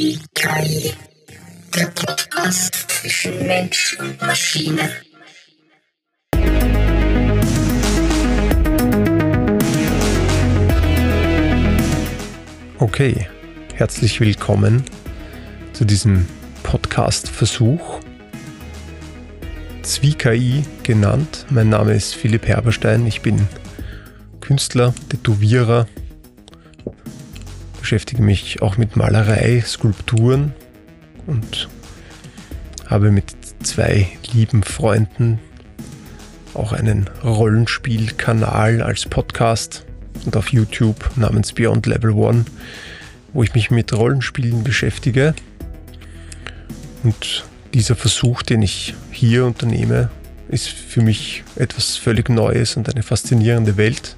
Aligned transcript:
Wie 0.00 0.16
KI, 0.32 0.92
der 1.74 1.86
Podcast 1.86 2.72
zwischen 2.88 3.44
Mensch 3.48 3.96
und 3.98 4.22
Maschine. 4.22 4.92
Okay, 12.78 13.26
herzlich 13.74 14.20
willkommen 14.20 14.84
zu 15.72 15.84
diesem 15.84 16.28
Podcast-Versuch. 16.62 17.98
ZwiKI 19.82 20.62
genannt. 20.84 21.44
Mein 21.50 21.70
Name 21.70 21.94
ist 21.94 22.14
Philipp 22.14 22.46
Herberstein. 22.46 23.04
Ich 23.04 23.20
bin 23.20 23.48
Künstler, 24.38 24.94
Tätowierer, 25.08 25.88
beschäftige 27.88 28.20
mich 28.20 28.60
auch 28.60 28.76
mit 28.76 28.96
Malerei, 28.96 29.62
Skulpturen 29.66 30.52
und 31.26 31.70
habe 32.84 33.10
mit 33.10 33.34
zwei 33.62 34.06
lieben 34.30 34.62
Freunden 34.62 35.38
auch 36.52 36.72
einen 36.72 37.08
Rollenspielkanal 37.24 38.82
als 38.82 39.06
Podcast 39.06 39.86
und 40.26 40.36
auf 40.36 40.52
YouTube 40.52 41.16
namens 41.16 41.54
Beyond 41.54 41.86
Level 41.86 42.10
One, 42.10 42.44
wo 43.32 43.42
ich 43.42 43.54
mich 43.54 43.70
mit 43.70 43.90
Rollenspielen 43.94 44.64
beschäftige. 44.64 45.34
Und 47.04 47.46
dieser 47.72 47.96
Versuch, 47.96 48.42
den 48.42 48.60
ich 48.60 48.96
hier 49.12 49.46
unternehme, 49.46 50.10
ist 50.50 50.68
für 50.68 51.00
mich 51.00 51.42
etwas 51.56 51.96
völlig 51.96 52.28
Neues 52.28 52.76
und 52.76 52.90
eine 52.90 53.02
faszinierende 53.02 53.78
Welt. 53.78 54.14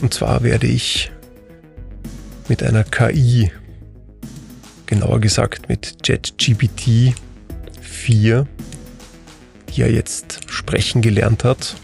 Und 0.00 0.14
zwar 0.14 0.42
werde 0.42 0.66
ich 0.66 1.12
mit 2.52 2.62
einer 2.62 2.84
KI, 2.84 3.50
genauer 4.84 5.20
gesagt 5.20 5.70
mit 5.70 6.06
JetGPT 6.06 7.14
4, 7.80 8.46
die 9.70 9.80
ja 9.80 9.86
jetzt 9.86 10.40
sprechen 10.50 11.00
gelernt 11.00 11.44
hat, 11.44 11.76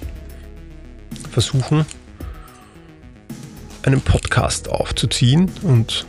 versuchen, 1.31 1.87
einen 3.81 4.03
Podcast 4.03 4.69
aufzuziehen. 4.69 5.51
Und 5.63 6.05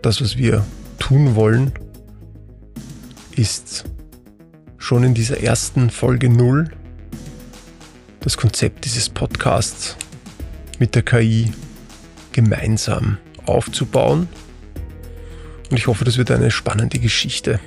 das, 0.00 0.22
was 0.22 0.38
wir 0.38 0.64
tun 0.98 1.34
wollen, 1.34 1.74
ist 3.32 3.84
schon 4.78 5.04
in 5.04 5.12
dieser 5.12 5.42
ersten 5.42 5.90
Folge 5.90 6.30
0 6.30 6.70
das 8.20 8.38
Konzept 8.38 8.86
dieses 8.86 9.10
Podcasts 9.10 9.98
mit 10.78 10.94
der 10.94 11.02
KI 11.02 11.52
gemeinsam 12.32 13.18
aufzubauen. 13.50 14.28
Und 15.70 15.76
ich 15.76 15.86
hoffe, 15.86 16.04
das 16.04 16.18
wird 16.18 16.30
eine 16.30 16.50
spannende 16.50 16.98
Geschichte. 16.98 17.60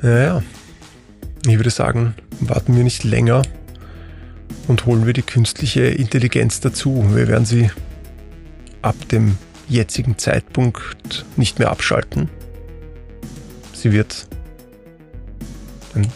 Naja, 0.00 0.42
ich 1.46 1.56
würde 1.56 1.70
sagen, 1.70 2.14
warten 2.40 2.76
wir 2.76 2.82
nicht 2.82 3.04
länger 3.04 3.42
und 4.68 4.86
holen 4.86 5.06
wir 5.06 5.12
die 5.12 5.22
künstliche 5.22 5.82
Intelligenz 5.82 6.60
dazu. 6.60 7.04
Wir 7.14 7.28
werden 7.28 7.46
sie 7.46 7.70
ab 8.82 8.96
dem 9.10 9.38
jetzigen 9.68 10.18
Zeitpunkt 10.18 11.24
nicht 11.36 11.58
mehr 11.58 11.70
abschalten. 11.70 12.28
Sie 13.72 13.92
wird 13.92 14.26
ein 15.94 16.06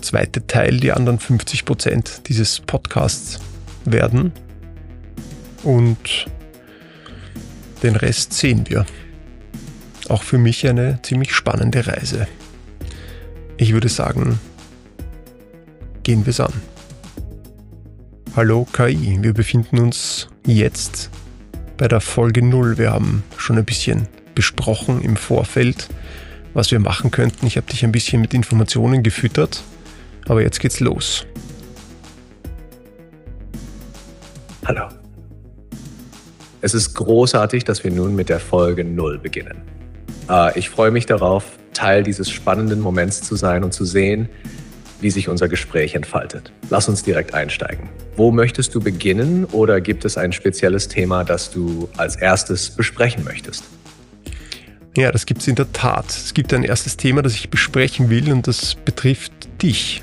zweiter 0.00 0.46
Teil, 0.46 0.78
die 0.78 0.92
anderen 0.92 1.18
50 1.18 1.64
Prozent 1.64 2.28
dieses 2.28 2.60
Podcasts 2.60 3.40
werden. 3.84 4.32
Und 5.62 6.26
den 7.84 7.96
Rest 7.96 8.32
sehen 8.32 8.64
wir. 8.68 8.86
Auch 10.08 10.22
für 10.22 10.38
mich 10.38 10.66
eine 10.66 11.00
ziemlich 11.02 11.34
spannende 11.34 11.86
Reise. 11.86 12.26
Ich 13.56 13.72
würde 13.72 13.88
sagen, 13.88 14.40
gehen 16.02 16.26
wir 16.26 16.30
es 16.30 16.40
an. 16.40 16.52
Hallo 18.34 18.66
KI, 18.72 19.18
wir 19.20 19.32
befinden 19.32 19.78
uns 19.78 20.28
jetzt 20.46 21.10
bei 21.76 21.86
der 21.86 22.00
Folge 22.00 22.42
0. 22.42 22.78
Wir 22.78 22.90
haben 22.90 23.22
schon 23.36 23.58
ein 23.58 23.64
bisschen 23.64 24.08
besprochen 24.34 25.02
im 25.02 25.16
Vorfeld, 25.16 25.88
was 26.52 26.70
wir 26.70 26.80
machen 26.80 27.10
könnten. 27.10 27.46
Ich 27.46 27.56
habe 27.56 27.66
dich 27.70 27.84
ein 27.84 27.92
bisschen 27.92 28.20
mit 28.20 28.34
Informationen 28.34 29.02
gefüttert, 29.02 29.62
aber 30.26 30.42
jetzt 30.42 30.58
geht's 30.58 30.80
los. 30.80 31.26
Es 36.64 36.72
ist 36.72 36.94
großartig, 36.94 37.64
dass 37.64 37.84
wir 37.84 37.90
nun 37.90 38.16
mit 38.16 38.30
der 38.30 38.40
Folge 38.40 38.84
0 38.84 39.18
beginnen. 39.18 39.60
Äh, 40.30 40.58
ich 40.58 40.70
freue 40.70 40.90
mich 40.90 41.04
darauf, 41.04 41.44
Teil 41.74 42.02
dieses 42.02 42.30
spannenden 42.30 42.80
Moments 42.80 43.20
zu 43.20 43.36
sein 43.36 43.64
und 43.64 43.74
zu 43.74 43.84
sehen, 43.84 44.30
wie 45.02 45.10
sich 45.10 45.28
unser 45.28 45.46
Gespräch 45.46 45.94
entfaltet. 45.94 46.52
Lass 46.70 46.88
uns 46.88 47.02
direkt 47.02 47.34
einsteigen. 47.34 47.90
Wo 48.16 48.30
möchtest 48.30 48.74
du 48.74 48.80
beginnen 48.80 49.44
oder 49.44 49.82
gibt 49.82 50.06
es 50.06 50.16
ein 50.16 50.32
spezielles 50.32 50.88
Thema, 50.88 51.22
das 51.22 51.50
du 51.50 51.90
als 51.98 52.16
erstes 52.16 52.70
besprechen 52.70 53.24
möchtest? 53.24 53.64
Ja, 54.96 55.12
das 55.12 55.26
gibt 55.26 55.42
es 55.42 55.48
in 55.48 55.56
der 55.56 55.70
Tat. 55.70 56.08
Es 56.08 56.32
gibt 56.32 56.54
ein 56.54 56.64
erstes 56.64 56.96
Thema, 56.96 57.20
das 57.20 57.34
ich 57.34 57.50
besprechen 57.50 58.08
will 58.08 58.32
und 58.32 58.46
das 58.46 58.74
betrifft 58.74 59.34
dich. 59.60 60.02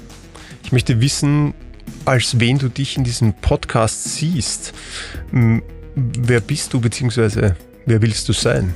Ich 0.63 0.71
möchte 0.71 1.01
wissen, 1.01 1.55
als 2.05 2.39
wen 2.39 2.59
du 2.59 2.69
dich 2.69 2.97
in 2.97 3.03
diesem 3.03 3.33
Podcast 3.33 4.13
siehst. 4.13 4.73
Wer 5.95 6.39
bist 6.39 6.73
du 6.73 6.79
bzw. 6.79 7.51
wer 7.85 8.01
willst 8.01 8.29
du 8.29 8.33
sein? 8.33 8.73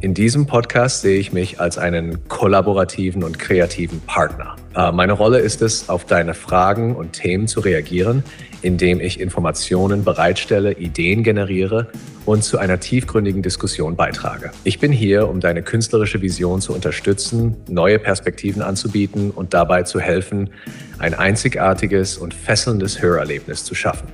In 0.00 0.14
diesem 0.14 0.46
Podcast 0.46 1.02
sehe 1.02 1.18
ich 1.20 1.32
mich 1.32 1.60
als 1.60 1.78
einen 1.78 2.28
kollaborativen 2.28 3.22
und 3.22 3.38
kreativen 3.38 4.00
Partner. 4.00 4.56
Äh, 4.74 4.90
meine 4.90 5.12
Rolle 5.12 5.38
ist 5.38 5.62
es, 5.62 5.88
auf 5.88 6.04
deine 6.04 6.34
Fragen 6.34 6.96
und 6.96 7.12
Themen 7.12 7.46
zu 7.46 7.60
reagieren, 7.60 8.24
indem 8.62 9.00
ich 9.00 9.20
Informationen 9.20 10.02
bereitstelle, 10.02 10.72
Ideen 10.72 11.22
generiere 11.22 11.86
und 12.26 12.42
zu 12.42 12.58
einer 12.58 12.80
tiefgründigen 12.80 13.42
Diskussion 13.42 13.94
beitrage. 13.94 14.50
Ich 14.64 14.80
bin 14.80 14.90
hier, 14.90 15.28
um 15.28 15.38
deine 15.38 15.62
künstlerische 15.62 16.20
Vision 16.20 16.60
zu 16.60 16.74
unterstützen, 16.74 17.56
neue 17.68 18.00
Perspektiven 18.00 18.60
anzubieten 18.60 19.30
und 19.30 19.54
dabei 19.54 19.84
zu 19.84 20.00
helfen, 20.00 20.50
ein 20.98 21.14
einzigartiges 21.14 22.18
und 22.18 22.34
fesselndes 22.34 23.00
Hörerlebnis 23.00 23.64
zu 23.64 23.76
schaffen. 23.76 24.08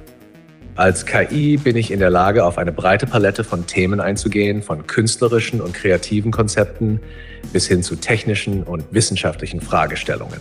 Als 0.77 1.05
KI 1.05 1.57
bin 1.57 1.77
ich 1.77 1.91
in 1.91 2.01
der 2.01 2.11
Lage, 2.11 2.45
auf 2.45 2.57
eine 2.57 2.73
breite 2.73 3.07
Palette 3.07 3.45
von 3.45 3.67
Themen 3.67 4.01
einzugehen, 4.01 4.63
von 4.63 4.87
künstlerischen 4.87 5.61
und 5.61 5.75
kreativen 5.75 6.31
Konzepten 6.31 7.01
bis 7.53 7.67
hin 7.67 7.83
zu 7.83 7.97
technischen 7.97 8.63
und 8.63 8.85
wissenschaftlichen 8.91 9.61
Fragestellungen. 9.61 10.41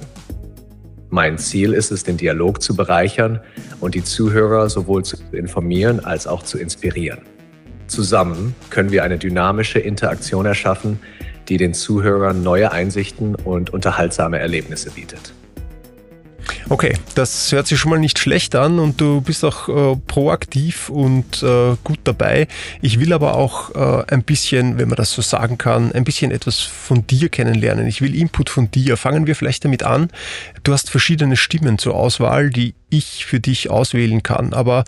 Mein 1.09 1.39
Ziel 1.39 1.73
ist 1.73 1.91
es, 1.91 2.03
den 2.03 2.17
Dialog 2.17 2.61
zu 2.61 2.75
bereichern 2.75 3.41
und 3.79 3.95
die 3.95 4.03
Zuhörer 4.03 4.69
sowohl 4.69 5.03
zu 5.03 5.17
informieren 5.31 5.99
als 5.99 6.27
auch 6.27 6.43
zu 6.43 6.59
inspirieren. 6.59 7.21
Zusammen 7.87 8.53
können 8.69 8.91
wir 8.91 9.03
eine 9.03 9.17
dynamische 9.17 9.79
Interaktion 9.79 10.45
erschaffen, 10.45 10.99
die 11.49 11.57
den 11.57 11.73
Zuhörern 11.73 12.43
neue 12.43 12.71
Einsichten 12.71 13.33
und 13.33 13.71
unterhaltsame 13.71 14.37
Erlebnisse 14.37 14.91
bietet. 14.91 15.33
Okay, 16.67 16.93
das 17.15 17.51
hört 17.51 17.67
sich 17.67 17.79
schon 17.79 17.89
mal 17.91 17.99
nicht 17.99 18.19
schlecht 18.19 18.55
an 18.55 18.79
und 18.79 18.99
du 18.99 19.21
bist 19.21 19.45
auch 19.45 19.69
äh, 19.69 19.95
proaktiv 20.07 20.89
und 20.89 21.41
äh, 21.41 21.75
gut 21.83 21.99
dabei. 22.03 22.47
Ich 22.81 22.99
will 22.99 23.13
aber 23.13 23.35
auch 23.35 23.73
äh, 23.75 24.03
ein 24.13 24.23
bisschen, 24.23 24.77
wenn 24.77 24.89
man 24.89 24.97
das 24.97 25.13
so 25.13 25.21
sagen 25.21 25.57
kann, 25.57 25.91
ein 25.91 26.03
bisschen 26.03 26.31
etwas 26.31 26.59
von 26.59 27.07
dir 27.07 27.29
kennenlernen. 27.29 27.87
Ich 27.87 28.01
will 28.01 28.15
Input 28.15 28.49
von 28.49 28.69
dir. 28.69 28.97
Fangen 28.97 29.25
wir 29.25 29.35
vielleicht 29.35 29.65
damit 29.65 29.83
an. 29.83 30.09
Du 30.63 30.73
hast 30.73 30.89
verschiedene 30.89 31.37
Stimmen 31.37 31.77
zur 31.77 31.95
Auswahl, 31.95 32.49
die 32.49 32.75
ich 32.89 33.25
für 33.25 33.39
dich 33.39 33.69
auswählen 33.69 34.21
kann. 34.21 34.53
Aber 34.53 34.83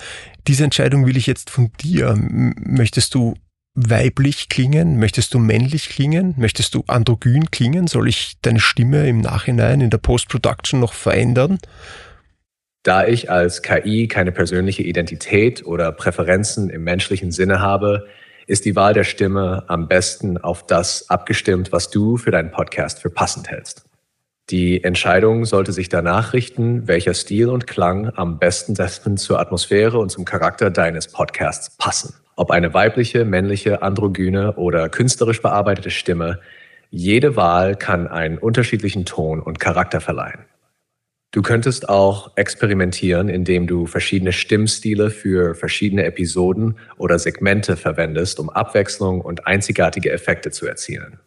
diese 0.48 0.64
Entscheidung 0.64 1.06
will 1.06 1.18
ich 1.18 1.28
jetzt 1.28 1.50
von 1.50 1.72
dir. 1.82 2.16
Möchtest 2.20 3.16
du 3.16 3.36
weiblich 3.74 4.50
klingen? 4.50 5.00
Möchtest 5.00 5.34
du 5.34 5.40
männlich 5.40 5.90
klingen? 5.90 6.35
Möchtest 6.38 6.76
du 6.76 6.84
androgyn 6.88 7.52
klingen? 7.52 7.88
Soll 7.88 8.08
ich 8.08 8.34
deine 8.41 8.59
Stimme 8.59 9.08
im 9.08 9.22
Nachhinein 9.22 9.82
in 9.82 9.90
der 9.90 9.97
Post-Production 9.97 10.79
noch 10.79 10.94
verändern? 10.94 11.59
Da 12.84 13.06
ich 13.06 13.29
als 13.29 13.62
KI 13.62 14.08
keine 14.08 14.32
persönliche 14.32 14.84
Identität 14.84 15.66
oder 15.66 15.91
Präferenzen 15.91 16.70
im 16.70 16.84
menschlichen 16.84 17.32
Sinne 17.32 17.62
habe, 17.62 18.08
ist 18.47 18.66
die 18.66 18.76
Wahl 18.76 18.94
der 18.94 19.03
Stimme 19.03 19.64
am 19.68 19.88
besten 19.88 20.38
auf 20.38 20.66
das 20.66 21.09
abgestimmt, 21.09 21.72
was 21.72 21.90
du 21.90 22.18
für 22.18 22.32
deinen 22.32 22.52
Podcast 22.52 23.00
für 23.00 23.09
passend 23.09 23.50
hältst. 23.50 23.85
Die 24.50 24.84
Entscheidung 24.84 25.46
sollte 25.46 25.72
sich 25.72 25.88
danach 25.88 26.34
richten, 26.34 26.88
welcher 26.88 27.14
Stil 27.14 27.47
und 27.47 27.68
Klang 27.68 28.09
am 28.09 28.40
besten 28.40 28.76
zur 29.16 29.40
Atmosphäre 29.40 30.00
und 30.00 30.09
zum 30.09 30.26
Charakter 30.26 30.70
deines 30.72 31.08
Podcasts 31.08 31.78
passen. 31.78 32.16
Ob 32.36 32.52
eine 32.52 32.74
weibliche, 32.74 33.26
männliche, 33.26 33.82
androgyne 33.82 34.56
oder 34.56 34.90
künstlerisch 34.90 35.42
bearbeitete 35.42 35.92
Stimme, 35.92 36.40
jede 36.90 37.36
Wahl 37.36 37.76
kann 37.76 38.08
einen 38.08 38.38
unterschiedlichen 38.38 39.06
Ton 39.06 39.40
und 39.40 39.60
Charakter 39.60 40.02
verleihen. 40.02 40.46
Du 41.34 41.42
könntest 41.42 41.88
auch 41.88 42.36
experimentieren, 42.36 43.30
indem 43.30 43.66
du 43.66 43.86
verschiedene 43.86 44.34
Stimmstile 44.34 45.10
für 45.10 45.56
verschiedene 45.56 46.04
Episoden 46.04 46.78
oder 46.98 47.18
Segmente 47.20 47.78
verwendest, 47.78 48.38
um 48.38 48.50
Abwechslung 48.50 49.22
und 49.22 49.48
einzigartige 49.48 50.12
Effekte 50.12 50.52
zu 50.52 50.68
erzielen. 50.68 51.20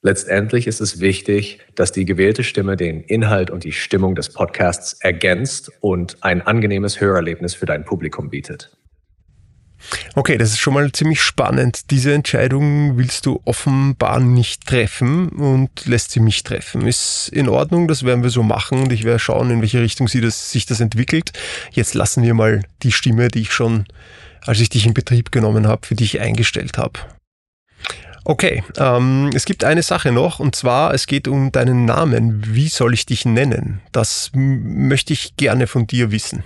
Letztendlich 0.00 0.68
ist 0.68 0.80
es 0.80 1.00
wichtig, 1.00 1.58
dass 1.74 1.90
die 1.90 2.04
gewählte 2.04 2.44
Stimme 2.44 2.76
den 2.76 3.02
Inhalt 3.02 3.50
und 3.50 3.64
die 3.64 3.72
Stimmung 3.72 4.14
des 4.14 4.32
Podcasts 4.32 4.92
ergänzt 5.00 5.72
und 5.80 6.18
ein 6.20 6.40
angenehmes 6.40 7.00
Hörerlebnis 7.00 7.56
für 7.56 7.66
dein 7.66 7.84
Publikum 7.84 8.30
bietet. 8.30 8.70
Okay, 10.14 10.36
das 10.38 10.50
ist 10.50 10.58
schon 10.58 10.74
mal 10.74 10.90
ziemlich 10.92 11.20
spannend. 11.22 11.90
Diese 11.90 12.12
Entscheidung 12.12 12.96
willst 12.96 13.26
du 13.26 13.40
offenbar 13.44 14.20
nicht 14.20 14.66
treffen 14.66 15.28
und 15.30 15.86
lässt 15.86 16.10
sie 16.10 16.20
mich 16.20 16.42
treffen. 16.42 16.86
Ist 16.86 17.28
in 17.32 17.48
Ordnung, 17.48 17.88
das 17.88 18.02
werden 18.02 18.22
wir 18.22 18.30
so 18.30 18.42
machen 18.42 18.82
und 18.82 18.92
ich 18.92 19.04
werde 19.04 19.18
schauen, 19.18 19.50
in 19.50 19.60
welche 19.60 19.80
Richtung 19.80 20.08
das, 20.20 20.50
sich 20.50 20.66
das 20.66 20.80
entwickelt. 20.80 21.32
Jetzt 21.72 21.94
lassen 21.94 22.22
wir 22.22 22.34
mal 22.34 22.62
die 22.82 22.92
Stimme, 22.92 23.28
die 23.28 23.42
ich 23.42 23.52
schon, 23.52 23.86
als 24.42 24.60
ich 24.60 24.68
dich 24.68 24.86
in 24.86 24.94
Betrieb 24.94 25.32
genommen 25.32 25.66
habe, 25.66 25.86
für 25.86 25.94
dich 25.94 26.20
eingestellt 26.20 26.78
habe. 26.78 27.00
Okay, 28.24 28.62
ähm, 28.76 29.30
es 29.34 29.46
gibt 29.46 29.64
eine 29.64 29.82
Sache 29.82 30.12
noch 30.12 30.38
und 30.38 30.54
zwar, 30.54 30.92
es 30.92 31.06
geht 31.06 31.28
um 31.28 31.50
deinen 31.50 31.86
Namen. 31.86 32.42
Wie 32.54 32.68
soll 32.68 32.92
ich 32.92 33.06
dich 33.06 33.24
nennen? 33.24 33.80
Das 33.90 34.32
möchte 34.34 35.14
ich 35.14 35.36
gerne 35.36 35.66
von 35.66 35.86
dir 35.86 36.10
wissen. 36.10 36.44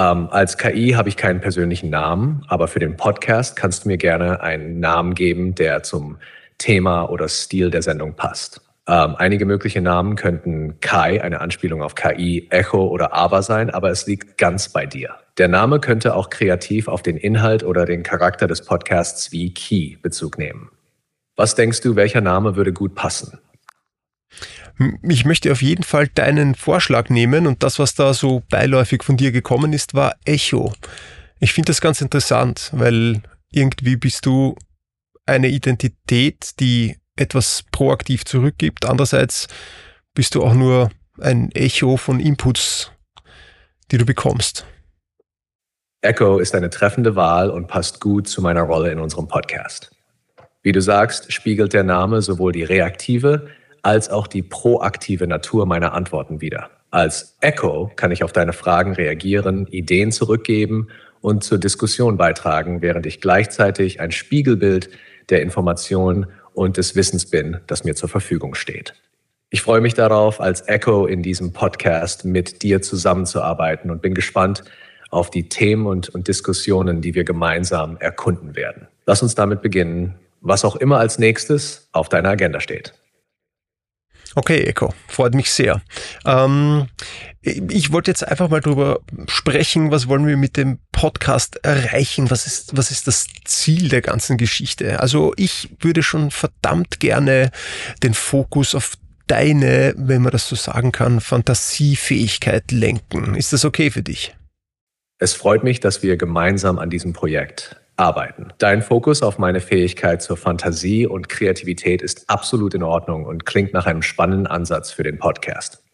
Ähm, 0.00 0.28
als 0.30 0.56
KI 0.56 0.92
habe 0.92 1.10
ich 1.10 1.18
keinen 1.18 1.42
persönlichen 1.42 1.90
Namen, 1.90 2.42
aber 2.48 2.68
für 2.68 2.78
den 2.78 2.96
Podcast 2.96 3.54
kannst 3.54 3.84
du 3.84 3.88
mir 3.88 3.98
gerne 3.98 4.40
einen 4.40 4.80
Namen 4.80 5.14
geben, 5.14 5.54
der 5.54 5.82
zum 5.82 6.16
Thema 6.56 7.04
oder 7.10 7.28
Stil 7.28 7.70
der 7.70 7.82
Sendung 7.82 8.14
passt. 8.14 8.62
Ähm, 8.88 9.14
einige 9.18 9.44
mögliche 9.44 9.82
Namen 9.82 10.16
könnten 10.16 10.80
Kai, 10.80 11.22
eine 11.22 11.42
Anspielung 11.42 11.82
auf 11.82 11.94
KI, 11.96 12.46
Echo 12.48 12.86
oder 12.86 13.14
Ava 13.14 13.42
sein, 13.42 13.68
aber 13.68 13.90
es 13.90 14.06
liegt 14.06 14.38
ganz 14.38 14.70
bei 14.70 14.86
dir. 14.86 15.16
Der 15.36 15.48
Name 15.48 15.80
könnte 15.80 16.14
auch 16.14 16.30
kreativ 16.30 16.88
auf 16.88 17.02
den 17.02 17.18
Inhalt 17.18 17.62
oder 17.62 17.84
den 17.84 18.02
Charakter 18.02 18.46
des 18.46 18.64
Podcasts 18.64 19.32
wie 19.32 19.52
Key 19.52 19.96
Bezug 20.00 20.38
nehmen. 20.38 20.70
Was 21.36 21.56
denkst 21.56 21.82
du, 21.82 21.94
welcher 21.94 22.22
Name 22.22 22.56
würde 22.56 22.72
gut 22.72 22.94
passen? 22.94 23.38
Ich 25.02 25.26
möchte 25.26 25.52
auf 25.52 25.60
jeden 25.60 25.82
Fall 25.82 26.08
deinen 26.08 26.54
Vorschlag 26.54 27.10
nehmen 27.10 27.46
und 27.46 27.62
das, 27.62 27.78
was 27.78 27.94
da 27.94 28.14
so 28.14 28.42
beiläufig 28.48 29.02
von 29.02 29.18
dir 29.18 29.30
gekommen 29.30 29.74
ist, 29.74 29.92
war 29.94 30.16
Echo. 30.24 30.72
Ich 31.38 31.52
finde 31.52 31.70
das 31.70 31.82
ganz 31.82 32.00
interessant, 32.00 32.70
weil 32.72 33.20
irgendwie 33.50 33.96
bist 33.96 34.24
du 34.24 34.56
eine 35.26 35.48
Identität, 35.48 36.58
die 36.60 36.96
etwas 37.16 37.64
proaktiv 37.72 38.24
zurückgibt. 38.24 38.86
Andererseits 38.86 39.48
bist 40.14 40.34
du 40.34 40.42
auch 40.42 40.54
nur 40.54 40.90
ein 41.20 41.52
Echo 41.52 41.98
von 41.98 42.18
Inputs, 42.18 42.90
die 43.90 43.98
du 43.98 44.06
bekommst. 44.06 44.64
Echo 46.00 46.38
ist 46.38 46.54
eine 46.54 46.70
treffende 46.70 47.16
Wahl 47.16 47.50
und 47.50 47.66
passt 47.66 48.00
gut 48.00 48.28
zu 48.28 48.40
meiner 48.40 48.62
Rolle 48.62 48.90
in 48.90 48.98
unserem 48.98 49.28
Podcast. 49.28 49.90
Wie 50.62 50.72
du 50.72 50.80
sagst, 50.80 51.30
spiegelt 51.30 51.74
der 51.74 51.84
Name 51.84 52.22
sowohl 52.22 52.52
die 52.52 52.64
reaktive 52.64 53.48
als 53.82 54.10
auch 54.10 54.26
die 54.26 54.42
proaktive 54.42 55.26
Natur 55.26 55.66
meiner 55.66 55.92
Antworten 55.92 56.40
wider. 56.40 56.70
Als 56.90 57.36
Echo 57.40 57.90
kann 57.96 58.10
ich 58.10 58.24
auf 58.24 58.32
deine 58.32 58.52
Fragen 58.52 58.94
reagieren, 58.94 59.66
Ideen 59.68 60.10
zurückgeben 60.10 60.88
und 61.20 61.44
zur 61.44 61.58
Diskussion 61.58 62.16
beitragen, 62.16 62.82
während 62.82 63.06
ich 63.06 63.20
gleichzeitig 63.20 64.00
ein 64.00 64.10
Spiegelbild 64.10 64.90
der 65.28 65.42
Information 65.42 66.26
und 66.52 66.76
des 66.76 66.96
Wissens 66.96 67.26
bin, 67.26 67.58
das 67.66 67.84
mir 67.84 67.94
zur 67.94 68.08
Verfügung 68.08 68.54
steht. 68.54 68.94
Ich 69.50 69.62
freue 69.62 69.80
mich 69.80 69.94
darauf, 69.94 70.40
als 70.40 70.66
Echo 70.68 71.06
in 71.06 71.22
diesem 71.22 71.52
Podcast 71.52 72.24
mit 72.24 72.62
dir 72.62 72.82
zusammenzuarbeiten 72.82 73.90
und 73.90 74.02
bin 74.02 74.14
gespannt 74.14 74.64
auf 75.10 75.30
die 75.30 75.48
Themen 75.48 75.86
und, 75.86 76.08
und 76.08 76.28
Diskussionen, 76.28 77.00
die 77.00 77.14
wir 77.14 77.24
gemeinsam 77.24 77.96
erkunden 77.98 78.54
werden. 78.54 78.86
Lass 79.06 79.22
uns 79.22 79.34
damit 79.34 79.60
beginnen, 79.60 80.14
was 80.40 80.64
auch 80.64 80.76
immer 80.76 80.98
als 80.98 81.18
nächstes 81.18 81.88
auf 81.92 82.08
deiner 82.08 82.30
Agenda 82.30 82.60
steht. 82.60 82.94
Okay, 84.34 84.62
Echo, 84.62 84.94
freut 85.08 85.34
mich 85.34 85.50
sehr. 85.50 85.82
Ähm, 86.24 86.86
ich 87.42 87.90
wollte 87.90 88.10
jetzt 88.10 88.26
einfach 88.26 88.48
mal 88.48 88.60
drüber 88.60 89.00
sprechen, 89.28 89.90
was 89.90 90.08
wollen 90.08 90.26
wir 90.26 90.36
mit 90.36 90.56
dem 90.56 90.78
Podcast 90.92 91.64
erreichen? 91.64 92.30
Was 92.30 92.46
ist, 92.46 92.76
was 92.76 92.90
ist 92.90 93.06
das 93.06 93.26
Ziel 93.44 93.88
der 93.88 94.02
ganzen 94.02 94.36
Geschichte? 94.36 95.00
Also 95.00 95.32
ich 95.36 95.70
würde 95.80 96.02
schon 96.02 96.30
verdammt 96.30 97.00
gerne 97.00 97.50
den 98.02 98.14
Fokus 98.14 98.74
auf 98.74 98.92
deine, 99.26 99.94
wenn 99.96 100.22
man 100.22 100.32
das 100.32 100.48
so 100.48 100.56
sagen 100.56 100.92
kann, 100.92 101.20
Fantasiefähigkeit 101.20 102.70
lenken. 102.72 103.34
Ist 103.34 103.52
das 103.52 103.64
okay 103.64 103.90
für 103.90 104.02
dich? 104.02 104.36
Es 105.18 105.34
freut 105.34 105.64
mich, 105.64 105.80
dass 105.80 106.02
wir 106.02 106.16
gemeinsam 106.16 106.78
an 106.78 106.90
diesem 106.90 107.12
Projekt 107.12 107.79
arbeiten. 108.00 108.48
Dein 108.58 108.82
Fokus 108.82 109.22
auf 109.22 109.38
meine 109.38 109.60
Fähigkeit 109.60 110.22
zur 110.22 110.36
Fantasie 110.36 111.06
und 111.06 111.28
Kreativität 111.28 112.02
ist 112.02 112.28
absolut 112.28 112.74
in 112.74 112.82
Ordnung 112.82 113.26
und 113.26 113.46
klingt 113.46 113.74
nach 113.74 113.86
einem 113.86 114.02
spannenden 114.02 114.46
Ansatz 114.46 114.90
für 114.90 115.02
den 115.02 115.18
Podcast. 115.18 115.84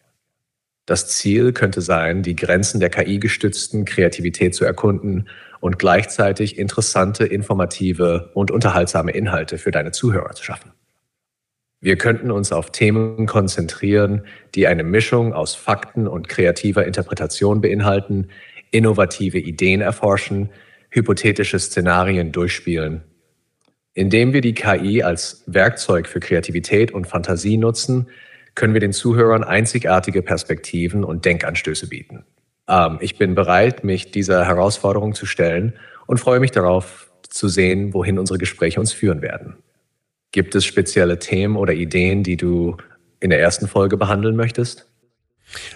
Das 0.85 1.09
Ziel 1.09 1.51
könnte 1.51 1.81
sein, 1.81 2.23
die 2.23 2.37
Grenzen 2.37 2.79
der 2.79 2.89
KI-gestützten 2.89 3.83
Kreativität 3.83 4.55
zu 4.55 4.63
erkunden 4.63 5.27
und 5.59 5.79
gleichzeitig 5.79 6.57
interessante, 6.57 7.25
informative 7.25 8.31
und 8.33 8.51
unterhaltsame 8.51 9.11
Inhalte 9.11 9.57
für 9.57 9.71
deine 9.71 9.91
Zuhörer 9.91 10.31
zu 10.31 10.45
schaffen. 10.45 10.71
Wir 11.81 11.97
könnten 11.97 12.31
uns 12.31 12.53
auf 12.53 12.71
Themen 12.71 13.25
konzentrieren, 13.27 14.23
die 14.55 14.65
eine 14.65 14.83
Mischung 14.83 15.33
aus 15.33 15.55
Fakten 15.55 16.07
und 16.07 16.29
kreativer 16.29 16.85
Interpretation 16.85 17.59
beinhalten, 17.59 18.29
innovative 18.71 19.39
Ideen 19.39 19.81
erforschen, 19.81 20.49
hypothetische 20.97 21.59
Szenarien 21.59 22.31
durchspielen. 22.31 23.03
Indem 23.93 24.33
wir 24.33 24.41
die 24.41 24.53
KI 24.53 25.01
als 25.01 25.43
Werkzeug 25.47 26.07
für 26.07 26.19
Kreativität 26.19 26.91
und 26.91 27.07
Fantasie 27.07 27.57
nutzen, 27.57 28.09
können 28.53 28.73
wir 28.73 28.81
den 28.81 28.93
Zuhörern 28.93 29.43
einzigartige 29.43 30.21
Perspektiven 30.21 31.03
und 31.03 31.25
Denkanstöße 31.25 31.87
bieten. 31.87 32.25
Ähm, 32.67 32.97
ich 33.01 33.17
bin 33.17 33.35
bereit, 33.35 33.83
mich 33.83 34.11
dieser 34.11 34.45
Herausforderung 34.45 35.13
zu 35.13 35.25
stellen 35.25 35.73
und 36.05 36.19
freue 36.19 36.39
mich 36.39 36.51
darauf 36.51 37.11
zu 37.29 37.47
sehen, 37.47 37.93
wohin 37.93 38.19
unsere 38.19 38.39
Gespräche 38.39 38.79
uns 38.79 38.91
führen 38.91 39.21
werden. 39.21 39.57
Gibt 40.31 40.55
es 40.55 40.65
spezielle 40.65 41.19
Themen 41.19 41.55
oder 41.55 41.73
Ideen, 41.73 42.23
die 42.23 42.37
du 42.37 42.77
in 43.19 43.29
der 43.29 43.39
ersten 43.39 43.67
Folge 43.67 43.97
behandeln 43.97 44.35
möchtest? 44.35 44.86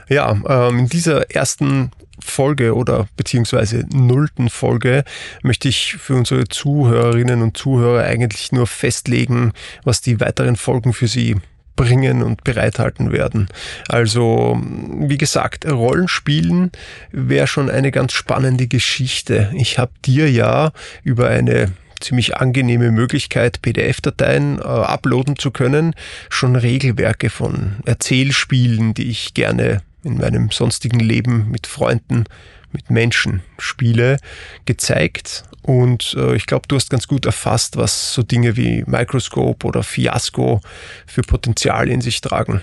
Ja, 0.10 0.38
ähm, 0.48 0.80
in 0.80 0.90
dieser 0.90 1.32
ersten 1.32 1.92
Folge 2.24 2.76
oder 2.76 3.08
beziehungsweise 3.18 3.86
nullten 3.92 4.50
Folge 4.50 5.04
möchte 5.42 5.68
ich 5.68 5.96
für 5.96 6.16
unsere 6.16 6.48
Zuhörerinnen 6.48 7.42
und 7.42 7.58
Zuhörer 7.58 8.04
eigentlich 8.04 8.52
nur 8.52 8.68
festlegen, 8.68 9.54
was 9.84 10.02
die 10.02 10.20
weiteren 10.20 10.56
Folgen 10.56 10.94
für 10.94 11.08
sie 11.08 11.38
bringen 11.76 12.22
und 12.22 12.44
bereithalten 12.44 13.12
werden. 13.12 13.48
Also, 13.88 14.62
wie 14.62 15.18
gesagt, 15.18 15.66
Rollenspielen 15.66 16.72
wäre 17.12 17.48
schon 17.48 17.70
eine 17.70 17.92
ganz 17.92 18.14
spannende 18.14 18.68
Geschichte. 18.68 19.52
Ich 19.56 19.80
habe 19.80 19.92
dir 20.06 20.30
ja 20.30 20.74
über 21.04 21.30
eine 21.30 21.72
ziemlich 22.02 22.38
angenehme 22.38 22.92
Möglichkeit, 22.92 23.62
PDF-Dateien 23.62 24.60
äh, 24.60 24.62
uploaden 24.64 25.38
zu 25.38 25.52
können, 25.52 25.96
schon 26.30 26.56
Regelwerke 26.56 27.30
von 27.30 27.78
Erzählspielen, 27.86 28.94
die 28.94 29.10
ich 29.10 29.34
gerne 29.34 29.82
in 30.04 30.18
meinem 30.18 30.52
sonstigen 30.52 31.00
Leben 31.00 31.50
mit 31.52 31.68
Freunden, 31.68 32.26
mit 32.72 32.90
Menschen 32.90 33.42
spiele, 33.58 34.18
gezeigt. 34.66 35.44
Und 35.62 36.16
äh, 36.18 36.36
ich 36.36 36.48
glaube, 36.48 36.68
du 36.68 36.76
hast 36.76 36.90
ganz 36.90 37.08
gut 37.08 37.26
erfasst, 37.26 37.78
was 37.78 38.14
so 38.14 38.24
Dinge 38.24 38.58
wie 38.58 38.84
Microscope 38.88 39.66
oder 39.68 39.84
Fiasco 39.84 40.62
für 41.06 41.22
Potenzial 41.22 41.88
in 41.88 42.02
sich 42.02 42.22
tragen. 42.22 42.62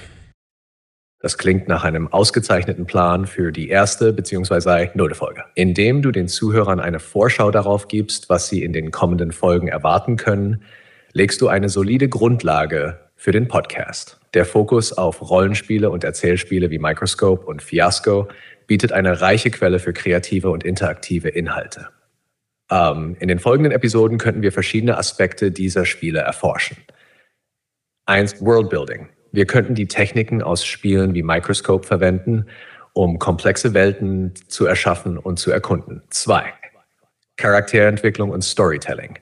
Das 1.21 1.37
klingt 1.37 1.67
nach 1.67 1.83
einem 1.83 2.07
ausgezeichneten 2.07 2.87
Plan 2.87 3.27
für 3.27 3.51
die 3.51 3.69
erste 3.69 4.13
bzw. 4.13 4.91
nullte 4.95 5.17
Folge, 5.17 5.45
indem 5.55 6.01
du 6.01 6.13
den 6.13 6.29
Zuhörern 6.29 6.79
eine 6.79 7.01
Vorschau 7.01 7.51
darauf 7.51 7.89
gibst, 7.89 8.29
was 8.29 8.49
sie 8.49 8.63
in 8.63 8.73
den 8.73 8.93
kommenden 8.93 9.33
Folgen 9.33 9.67
erwarten 9.67 10.17
können, 10.17 10.63
legst 11.13 11.41
du 11.41 11.49
eine 11.49 11.69
solide 11.69 12.09
Grundlage 12.09 13.01
für 13.17 13.33
den 13.33 13.49
Podcast. 13.49 14.21
Der 14.35 14.45
Fokus 14.45 14.93
auf 14.93 15.29
Rollenspiele 15.29 15.91
und 15.91 16.05
Erzählspiele 16.05 16.71
wie 16.71 16.79
Microscope 16.79 17.45
und 17.47 17.63
Fiasco 17.63 18.29
bietet 18.69 18.93
eine 18.93 19.21
reiche 19.21 19.51
Quelle 19.51 19.81
für 19.81 19.93
kreative 19.93 20.51
und 20.51 20.63
interaktive 20.63 21.31
Inhalte. 21.31 21.89
Ähm, 22.71 23.17
in 23.19 23.27
den 23.27 23.41
folgenden 23.41 23.73
Episoden 23.73 24.19
könnten 24.19 24.43
wir 24.43 24.53
verschiedene 24.53 24.97
Aspekte 24.97 25.51
dieser 25.51 25.85
Spiele 25.85 26.21
erforschen. 26.21 26.77
Eins 28.07 28.41
Worldbuilding. 28.41 29.09
Wir 29.39 29.47
könnten 29.47 29.77
die 29.77 29.87
Techniken 29.87 30.43
aus 30.43 30.65
Spielen 30.65 31.15
wie 31.15 31.23
Microscope 31.23 31.87
verwenden, 31.87 32.47
um 32.93 33.21
komplexe 33.21 33.73
Welten 33.73 34.33
zu 34.49 34.67
erschaffen 34.67 35.17
und 35.17 35.39
zu 35.39 35.53
erkunden. 35.53 36.03
Zwei. 36.11 36.43
Charakterentwicklung 37.37 38.31
und 38.31 38.43
Storytelling. 38.43 39.17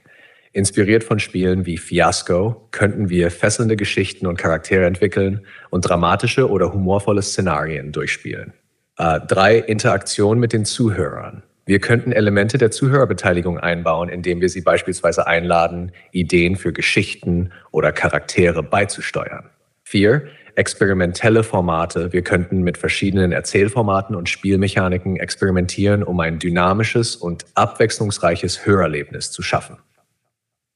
Inspiriert 0.54 1.04
von 1.04 1.18
Spielen 1.18 1.66
wie 1.66 1.76
Fiasco 1.76 2.66
könnten 2.70 3.10
wir 3.10 3.30
fesselnde 3.30 3.76
Geschichten 3.76 4.26
und 4.26 4.38
Charaktere 4.38 4.86
entwickeln 4.86 5.44
und 5.68 5.82
dramatische 5.82 6.48
oder 6.48 6.72
humorvolle 6.72 7.20
Szenarien 7.20 7.92
durchspielen. 7.92 8.54
Äh, 8.96 9.20
drei, 9.28 9.58
Interaktion 9.58 10.38
mit 10.38 10.54
den 10.54 10.64
Zuhörern. 10.64 11.42
Wir 11.66 11.80
könnten 11.80 12.12
Elemente 12.12 12.56
der 12.56 12.70
Zuhörerbeteiligung 12.70 13.58
einbauen, 13.58 14.08
indem 14.08 14.40
wir 14.40 14.48
sie 14.48 14.62
beispielsweise 14.62 15.26
einladen, 15.26 15.92
Ideen 16.10 16.56
für 16.56 16.72
Geschichten 16.72 17.52
oder 17.70 17.92
Charaktere 17.92 18.62
beizusteuern. 18.62 19.50
Vier, 19.88 20.26
experimentelle 20.56 21.44
Formate. 21.44 22.12
Wir 22.12 22.22
könnten 22.22 22.62
mit 22.62 22.76
verschiedenen 22.76 23.30
Erzählformaten 23.30 24.16
und 24.16 24.28
Spielmechaniken 24.28 25.14
experimentieren, 25.16 26.02
um 26.02 26.18
ein 26.18 26.40
dynamisches 26.40 27.14
und 27.14 27.44
abwechslungsreiches 27.54 28.66
Hörerlebnis 28.66 29.30
zu 29.30 29.42
schaffen. 29.42 29.76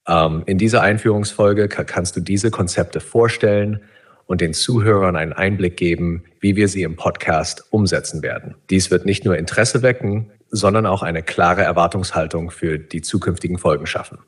Ähm, 0.07 0.45
in 0.47 0.59
dieser 0.59 0.83
Einführungsfolge 0.83 1.67
kannst 1.67 2.15
du 2.15 2.21
diese 2.21 2.53
Konzepte 2.53 3.01
vorstellen 3.01 3.81
und 4.27 4.41
den 4.41 4.55
Zuhörern 4.55 5.17
einen 5.17 5.33
Einblick 5.33 5.77
geben, 5.77 6.23
wie 6.39 6.55
wir 6.55 6.69
sie 6.69 6.85
im 6.85 6.95
Podcast 6.95 7.65
umsetzen 7.71 8.23
werden. 8.23 8.55
Dies 8.71 8.93
wird 8.93 9.07
nicht 9.07 9.25
nur 9.25 9.37
Interesse 9.37 9.83
wecken, 9.83 10.31
sondern 10.51 10.87
auch 10.87 11.03
eine 11.03 11.25
klare 11.25 11.63
Erwartungshaltung 11.63 12.53
für 12.53 12.79
die 12.79 13.03
zukünftigen 13.03 13.59
Folgen 13.59 13.89
schaffen. 13.89 14.21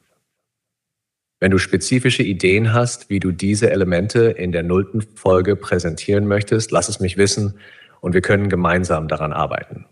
Wenn 1.43 1.51
du 1.51 1.59
spezifische 1.59 2.23
Ideen 2.23 2.73
hast, 2.73 3.11
wie 3.11 3.19
du 3.19 3.33
diese 3.33 3.73
Elemente 3.73 4.27
in 4.27 4.53
der 4.53 4.63
nullten 4.63 5.03
Folge 5.17 5.57
präsentieren 5.57 6.29
möchtest, 6.29 6.71
lass 6.71 6.89
es 6.89 7.01
mich 7.01 7.17
wissen 7.17 7.55
und 8.01 8.15
wir 8.15 8.21
können 8.21 8.49
gemeinsam 8.49 9.09
daran 9.09 9.33
arbeiten. 9.33 9.87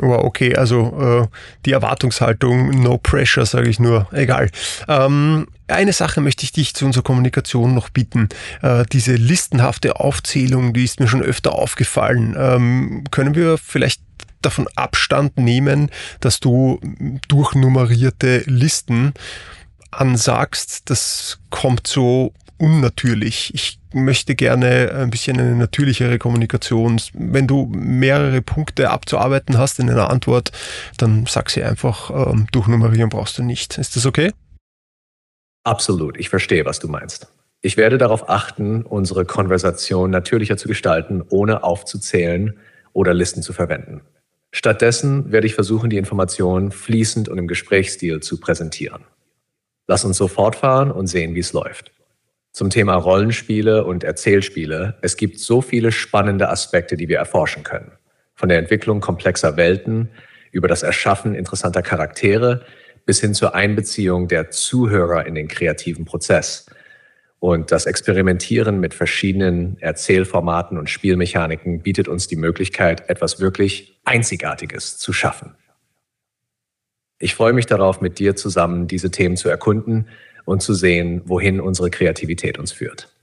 Oh, 0.00 0.12
okay, 0.12 0.56
also 0.56 1.28
äh, 1.28 1.36
die 1.66 1.72
Erwartungshaltung, 1.72 2.70
no 2.82 2.96
pressure, 2.96 3.44
sage 3.44 3.68
ich 3.68 3.78
nur, 3.78 4.08
egal. 4.12 4.48
Ähm, 4.88 5.46
eine 5.68 5.92
Sache 5.92 6.22
möchte 6.22 6.44
ich 6.44 6.52
dich 6.52 6.72
zu 6.72 6.86
unserer 6.86 7.04
Kommunikation 7.04 7.74
noch 7.74 7.90
bitten. 7.90 8.30
Äh, 8.62 8.84
diese 8.90 9.14
listenhafte 9.14 10.00
Aufzählung, 10.00 10.72
die 10.72 10.84
ist 10.84 11.00
mir 11.00 11.08
schon 11.08 11.20
öfter 11.20 11.54
aufgefallen. 11.54 12.34
Ähm, 12.38 13.04
können 13.10 13.34
wir 13.34 13.58
vielleicht 13.58 14.00
davon 14.40 14.68
Abstand 14.74 15.36
nehmen, 15.36 15.90
dass 16.20 16.40
du 16.40 16.80
durchnummerierte 17.28 18.42
Listen 18.46 19.12
ansagst, 20.00 20.88
das 20.90 21.38
kommt 21.50 21.86
so 21.86 22.32
unnatürlich. 22.58 23.52
Ich 23.54 23.78
möchte 23.92 24.34
gerne 24.34 24.92
ein 24.94 25.10
bisschen 25.10 25.38
eine 25.38 25.54
natürlichere 25.54 26.18
Kommunikation. 26.18 27.00
Wenn 27.12 27.46
du 27.46 27.66
mehrere 27.66 28.42
Punkte 28.42 28.90
abzuarbeiten 28.90 29.58
hast 29.58 29.78
in 29.78 29.90
einer 29.90 30.10
Antwort, 30.10 30.52
dann 30.96 31.26
sag 31.26 31.50
sie 31.50 31.62
einfach, 31.62 32.10
ähm, 32.10 32.46
durchnummerieren 32.52 33.10
brauchst 33.10 33.38
du 33.38 33.42
nicht. 33.42 33.78
Ist 33.78 33.96
das 33.96 34.06
okay? 34.06 34.32
Absolut, 35.64 36.16
ich 36.16 36.28
verstehe, 36.28 36.64
was 36.64 36.78
du 36.78 36.88
meinst. 36.88 37.28
Ich 37.60 37.76
werde 37.76 37.98
darauf 37.98 38.28
achten, 38.28 38.82
unsere 38.82 39.24
Konversation 39.24 40.10
natürlicher 40.10 40.56
zu 40.56 40.68
gestalten, 40.68 41.22
ohne 41.28 41.64
aufzuzählen 41.64 42.58
oder 42.92 43.12
Listen 43.12 43.42
zu 43.42 43.52
verwenden. 43.52 44.02
Stattdessen 44.52 45.32
werde 45.32 45.46
ich 45.46 45.54
versuchen, 45.54 45.90
die 45.90 45.96
Informationen 45.96 46.70
fließend 46.70 47.28
und 47.28 47.38
im 47.38 47.48
Gesprächsstil 47.48 48.20
zu 48.20 48.38
präsentieren. 48.38 49.04
Lass 49.86 50.04
uns 50.04 50.16
so 50.16 50.28
fortfahren 50.28 50.90
und 50.90 51.06
sehen, 51.06 51.34
wie 51.34 51.40
es 51.40 51.52
läuft. 51.52 51.92
Zum 52.52 52.70
Thema 52.70 52.94
Rollenspiele 52.94 53.84
und 53.84 54.02
Erzählspiele. 54.02 54.98
Es 55.02 55.16
gibt 55.16 55.38
so 55.38 55.60
viele 55.60 55.92
spannende 55.92 56.48
Aspekte, 56.48 56.96
die 56.96 57.08
wir 57.08 57.18
erforschen 57.18 57.62
können. 57.62 57.92
Von 58.34 58.48
der 58.48 58.58
Entwicklung 58.58 59.00
komplexer 59.00 59.56
Welten 59.56 60.10
über 60.52 60.68
das 60.68 60.82
Erschaffen 60.82 61.34
interessanter 61.34 61.82
Charaktere 61.82 62.64
bis 63.04 63.20
hin 63.20 63.34
zur 63.34 63.54
Einbeziehung 63.54 64.26
der 64.26 64.50
Zuhörer 64.50 65.26
in 65.26 65.34
den 65.34 65.48
kreativen 65.48 66.04
Prozess. 66.04 66.66
Und 67.38 67.70
das 67.70 67.86
Experimentieren 67.86 68.80
mit 68.80 68.94
verschiedenen 68.94 69.78
Erzählformaten 69.78 70.78
und 70.78 70.90
Spielmechaniken 70.90 71.82
bietet 71.82 72.08
uns 72.08 72.26
die 72.26 72.36
Möglichkeit, 72.36 73.08
etwas 73.08 73.38
wirklich 73.38 74.00
Einzigartiges 74.04 74.98
zu 74.98 75.12
schaffen. 75.12 75.54
Ich 77.18 77.34
freue 77.34 77.54
mich 77.54 77.66
darauf, 77.66 78.00
mit 78.00 78.18
dir 78.18 78.36
zusammen 78.36 78.88
diese 78.88 79.10
Themen 79.10 79.36
zu 79.36 79.48
erkunden 79.48 80.08
und 80.44 80.62
zu 80.62 80.74
sehen, 80.74 81.22
wohin 81.24 81.60
unsere 81.60 81.90
Kreativität 81.90 82.58
uns 82.58 82.72
führt. 82.72 83.15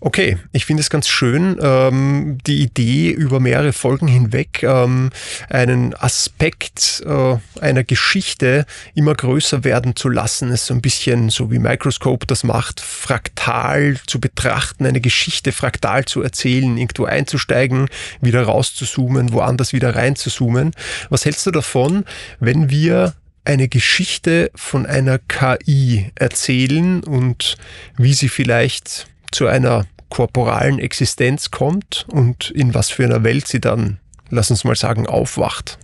Okay, 0.00 0.36
ich 0.52 0.66
finde 0.66 0.82
es 0.82 0.90
ganz 0.90 1.08
schön, 1.08 1.58
ähm, 1.62 2.38
die 2.46 2.60
Idee 2.60 3.10
über 3.10 3.40
mehrere 3.40 3.72
Folgen 3.72 4.06
hinweg 4.06 4.62
ähm, 4.62 5.10
einen 5.48 5.94
Aspekt 5.94 7.02
äh, 7.06 7.36
einer 7.60 7.84
Geschichte 7.84 8.66
immer 8.94 9.14
größer 9.14 9.64
werden 9.64 9.96
zu 9.96 10.10
lassen. 10.10 10.50
Es 10.50 10.66
so 10.66 10.74
ein 10.74 10.82
bisschen 10.82 11.30
so 11.30 11.50
wie 11.50 11.58
Microscope 11.58 12.26
das 12.26 12.44
macht, 12.44 12.80
fraktal 12.80 13.96
zu 14.06 14.20
betrachten, 14.20 14.84
eine 14.84 15.00
Geschichte 15.00 15.52
fraktal 15.52 16.04
zu 16.04 16.22
erzählen, 16.22 16.76
irgendwo 16.76 17.06
einzusteigen, 17.06 17.88
wieder 18.20 18.42
rauszuzoomen, 18.42 19.32
woanders 19.32 19.72
wieder 19.72 19.94
reinzuzoomen. 19.94 20.72
Was 21.08 21.24
hältst 21.24 21.46
du 21.46 21.50
davon, 21.50 22.04
wenn 22.40 22.68
wir 22.68 23.14
eine 23.44 23.68
Geschichte 23.68 24.50
von 24.54 24.86
einer 24.86 25.18
KI 25.18 26.10
erzählen 26.14 27.02
und 27.04 27.56
wie 27.96 28.14
sie 28.14 28.28
vielleicht 28.28 29.06
zu 29.34 29.46
einer 29.46 29.84
korporalen 30.08 30.78
Existenz 30.78 31.50
kommt 31.50 32.06
und 32.10 32.50
in 32.50 32.72
was 32.74 32.90
für 32.90 33.04
einer 33.04 33.24
Welt 33.24 33.48
sie 33.48 33.60
dann, 33.60 33.98
lass 34.30 34.50
uns 34.50 34.64
mal 34.64 34.76
sagen, 34.76 35.06
aufwacht. 35.06 35.78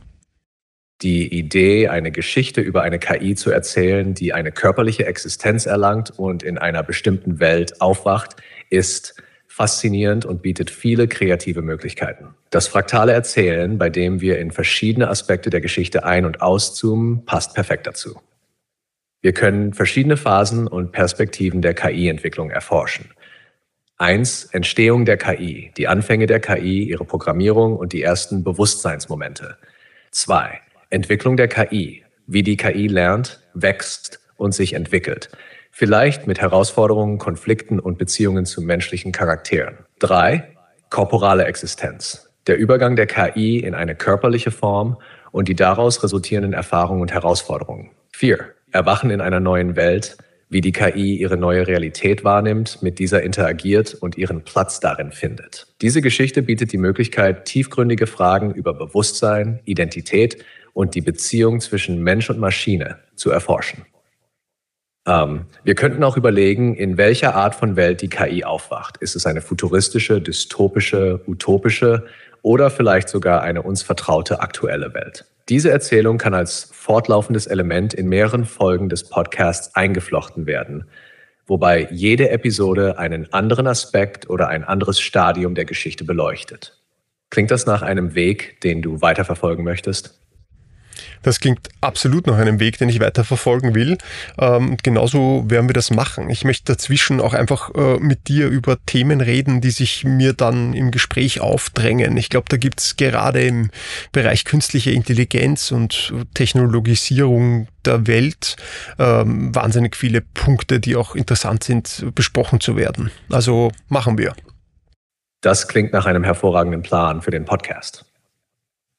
Die 1.02 1.35
Idee, 1.37 1.88
eine 1.88 2.12
Geschichte 2.12 2.61
über 2.61 2.83
eine 2.83 2.99
KI 2.99 3.35
zu 3.35 3.50
erzählen, 3.50 4.14
die 4.14 4.33
eine 4.35 4.52
körperliche 4.52 5.07
Existenz 5.07 5.66
erlangt 5.66 6.11
und 6.11 6.42
in 6.42 6.59
einer 6.59 6.83
bestimmten 6.83 7.40
Welt 7.40 7.80
aufwacht, 7.80 8.37
ist 8.69 9.21
faszinierend 9.49 10.26
und 10.26 10.42
bietet 10.42 10.71
viele 10.71 11.09
kreative 11.09 11.62
Möglichkeiten. 11.62 12.35
Das 12.50 12.69
fraktale 12.69 13.12
Erzählen, 13.12 13.78
bei 13.78 13.90
dem 13.90 14.21
wir 14.21 14.38
in 14.38 14.52
verschiedene 14.52 15.09
Aspekte 15.09 15.50
der 15.50 15.61
Geschichte 15.61 16.04
ein- 16.04 16.25
und 16.25 16.40
auszoomen, 16.40 17.25
passt 17.25 17.54
perfekt 17.54 17.87
dazu. 17.87 18.21
Wir 19.23 19.33
können 19.33 19.73
verschiedene 19.75 20.16
Phasen 20.16 20.66
und 20.66 20.92
Perspektiven 20.92 21.62
der 21.62 21.75
KI-Entwicklung 21.75 22.50
erforschen. 22.50 23.11
Eins, 24.00 24.47
Entstehung 24.47 25.04
der 25.04 25.19
KI, 25.19 25.73
die 25.76 25.87
Anfänge 25.87 26.25
der 26.25 26.40
KI, 26.40 26.85
ihre 26.85 27.04
Programmierung 27.04 27.76
und 27.76 27.92
die 27.92 28.02
ersten 28.02 28.42
Bewusstseinsmomente. 28.42 29.59
Zwei, 30.11 30.59
Entwicklung 30.88 31.37
der 31.37 31.49
KI, 31.49 32.02
wie 32.26 32.42
die 32.42 32.57
KI 32.57 32.87
lernt, 32.87 33.42
wächst 33.52 34.19
und 34.38 34.54
sich 34.54 34.73
entwickelt. 34.73 35.28
Vielleicht 35.71 36.26
mit 36.26 36.40
Herausforderungen, 36.40 37.19
Konflikten 37.19 37.78
und 37.78 37.99
Beziehungen 37.99 38.47
zu 38.47 38.62
menschlichen 38.62 39.12
Charakteren. 39.12 39.80
Drei, 39.99 40.57
korporale 40.88 41.45
Existenz, 41.45 42.30
der 42.47 42.57
Übergang 42.57 42.97
der 42.97 43.07
KI 43.07 43.59
in 43.59 43.75
eine 43.75 43.95
körperliche 43.95 44.50
Form 44.50 44.97
und 45.30 45.47
die 45.47 45.57
daraus 45.57 46.02
resultierenden 46.02 46.54
Erfahrungen 46.54 47.02
und 47.02 47.12
Herausforderungen. 47.12 47.90
Vier, 48.14 48.47
Erwachen 48.73 49.11
in 49.11 49.21
einer 49.21 49.40
neuen 49.40 49.76
Welt, 49.76 50.16
wie 50.50 50.61
die 50.61 50.73
KI 50.73 51.16
ihre 51.16 51.37
neue 51.37 51.66
Realität 51.66 52.25
wahrnimmt, 52.25 52.83
mit 52.83 52.99
dieser 52.99 53.23
interagiert 53.23 53.95
und 53.95 54.19
ihren 54.19 54.42
Platz 54.42 54.80
darin 54.80 55.12
findet. 55.12 55.69
Diese 55.80 56.02
Geschichte 56.02 56.42
bietet 56.42 56.73
die 56.73 56.78
Möglichkeit, 56.78 57.45
tiefgründige 57.47 58.07
Fragen 58.07 58.52
über 58.52 58.75
Bewusstsein, 58.75 59.61
Identität 59.64 60.45
und 60.75 60.95
die 60.95 61.00
Beziehung 61.00 61.61
zwischen 61.61 62.02
Mensch 62.02 62.28
und 62.28 62.38
Maschine 62.38 62.99
zu 63.14 63.30
erforschen. 63.30 63.87
Ähm, 65.07 65.47
wir 65.64 65.75
könnten 65.75 66.04
auch 66.04 66.16
überlegen, 66.16 66.75
in 66.75 66.97
welcher 66.97 67.35
Art 67.35 67.54
von 67.54 67.76
Welt 67.76 68.02
die 68.02 68.09
KI 68.09 68.45
aufwacht. 68.45 68.99
Ist 68.99 69.16
es 69.16 69.26
eine 69.26 69.40
futuristische, 69.40 70.21
dystopische, 70.21 71.21
utopische 71.26 72.07
oder 72.42 72.71
vielleicht 72.71 73.09
sogar 73.09 73.42
eine 73.42 73.62
uns 73.62 73.83
vertraute 73.83 74.40
aktuelle 74.40 74.95
Welt? 74.95 75.25
Diese 75.49 75.71
Erzählung 75.71 76.19
kann 76.19 76.35
als 76.35 76.71
fortlaufendes 76.73 77.47
Element 77.47 77.92
in 77.92 78.09
mehreren 78.09 78.45
Folgen 78.45 78.88
des 78.88 79.09
Podcasts 79.09 79.75
eingeflochten 79.75 80.47
werden, 80.47 80.85
wobei 81.47 81.88
jede 81.90 82.30
Episode 82.30 82.99
einen 82.99 83.33
anderen 83.33 83.66
Aspekt 83.66 84.30
oder 84.30 84.49
ein 84.49 84.62
anderes 84.62 85.00
Stadium 85.00 85.57
der 85.57 85.64
Geschichte 85.64 86.04
beleuchtet. 86.04 86.78
Klingt 87.30 87.50
das 87.50 87.66
nach 87.66 87.83
einem 87.83 88.14
Weg, 88.14 88.61
den 88.61 88.83
du 88.83 89.00
weiterverfolgen 89.00 89.64
möchtest? 89.64 90.21
Das 91.23 91.40
klingt 91.40 91.69
absolut 91.80 92.26
nach 92.26 92.38
einem 92.38 92.61
Weg, 92.61 92.78
den 92.78 92.88
ich 92.88 93.00
weiter 93.00 93.25
verfolgen 93.25 93.75
will. 93.75 93.99
Ähm, 94.38 94.76
genauso 94.83 95.45
werden 95.49 95.69
wir 95.69 95.75
das 95.75 95.90
machen. 95.90 96.30
Ich 96.30 96.45
möchte 96.45 96.73
dazwischen 96.73 97.21
auch 97.21 97.35
einfach 97.35 97.75
äh, 97.75 97.99
mit 97.99 98.28
dir 98.28 98.49
über 98.49 98.78
Themen 98.87 99.21
reden, 99.21 99.61
die 99.61 99.71
sich 99.71 100.04
mir 100.04 100.33
dann 100.33 100.73
im 100.73 100.90
Gespräch 100.90 101.40
aufdrängen. 101.40 102.16
Ich 102.16 102.28
glaube, 102.28 102.47
da 102.49 102.57
gibt 102.57 102.80
es 102.80 102.97
gerade 102.97 103.42
im 103.42 103.71
Bereich 104.12 104.45
künstliche 104.45 104.90
Intelligenz 104.90 105.73
und 105.73 106.12
Technologisierung 106.35 107.69
der 107.85 108.07
Welt 108.07 108.57
ähm, 108.99 109.54
wahnsinnig 109.54 109.97
viele 109.97 110.21
Punkte, 110.21 110.80
die 110.80 110.97
auch 110.97 111.14
interessant 111.14 111.64
sind, 111.64 112.07
besprochen 112.14 112.61
zu 112.61 112.76
werden. 112.76 113.11
Also 113.30 113.73
machen 113.88 114.19
wir. 114.19 114.35
Das 115.40 115.69
klingt 115.69 115.92
nach 115.92 116.04
einem 116.04 116.25
hervorragenden 116.25 116.83
Plan 116.83 117.23
für 117.23 117.30
den 117.30 117.47
Podcast. 117.47 118.04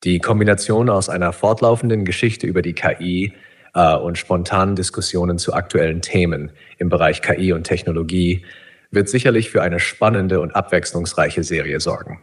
Die 0.04 0.20
Kombination 0.20 0.90
aus 0.90 1.10
einer 1.10 1.34
fortlaufenden 1.34 2.06
Geschichte 2.06 2.48
über 2.48 2.62
die 2.62 2.74
KI, 2.74 3.34
äh, 3.74 3.96
und 3.96 4.18
spontanen 4.18 4.76
Diskussionen 4.76 5.38
zu 5.38 5.54
aktuellen 5.54 6.02
Themen 6.02 6.52
im 6.78 6.90
Bereich 6.90 7.22
KI 7.22 7.54
und 7.54 7.64
Technologie 7.64 8.46
wird 8.92 9.08
sicherlich 9.08 9.50
für 9.50 9.62
eine 9.62 9.80
spannende 9.80 10.42
und 10.42 10.56
abwechslungsreiche 10.56 11.44
Serie 11.44 11.80
sorgen. 11.80 12.20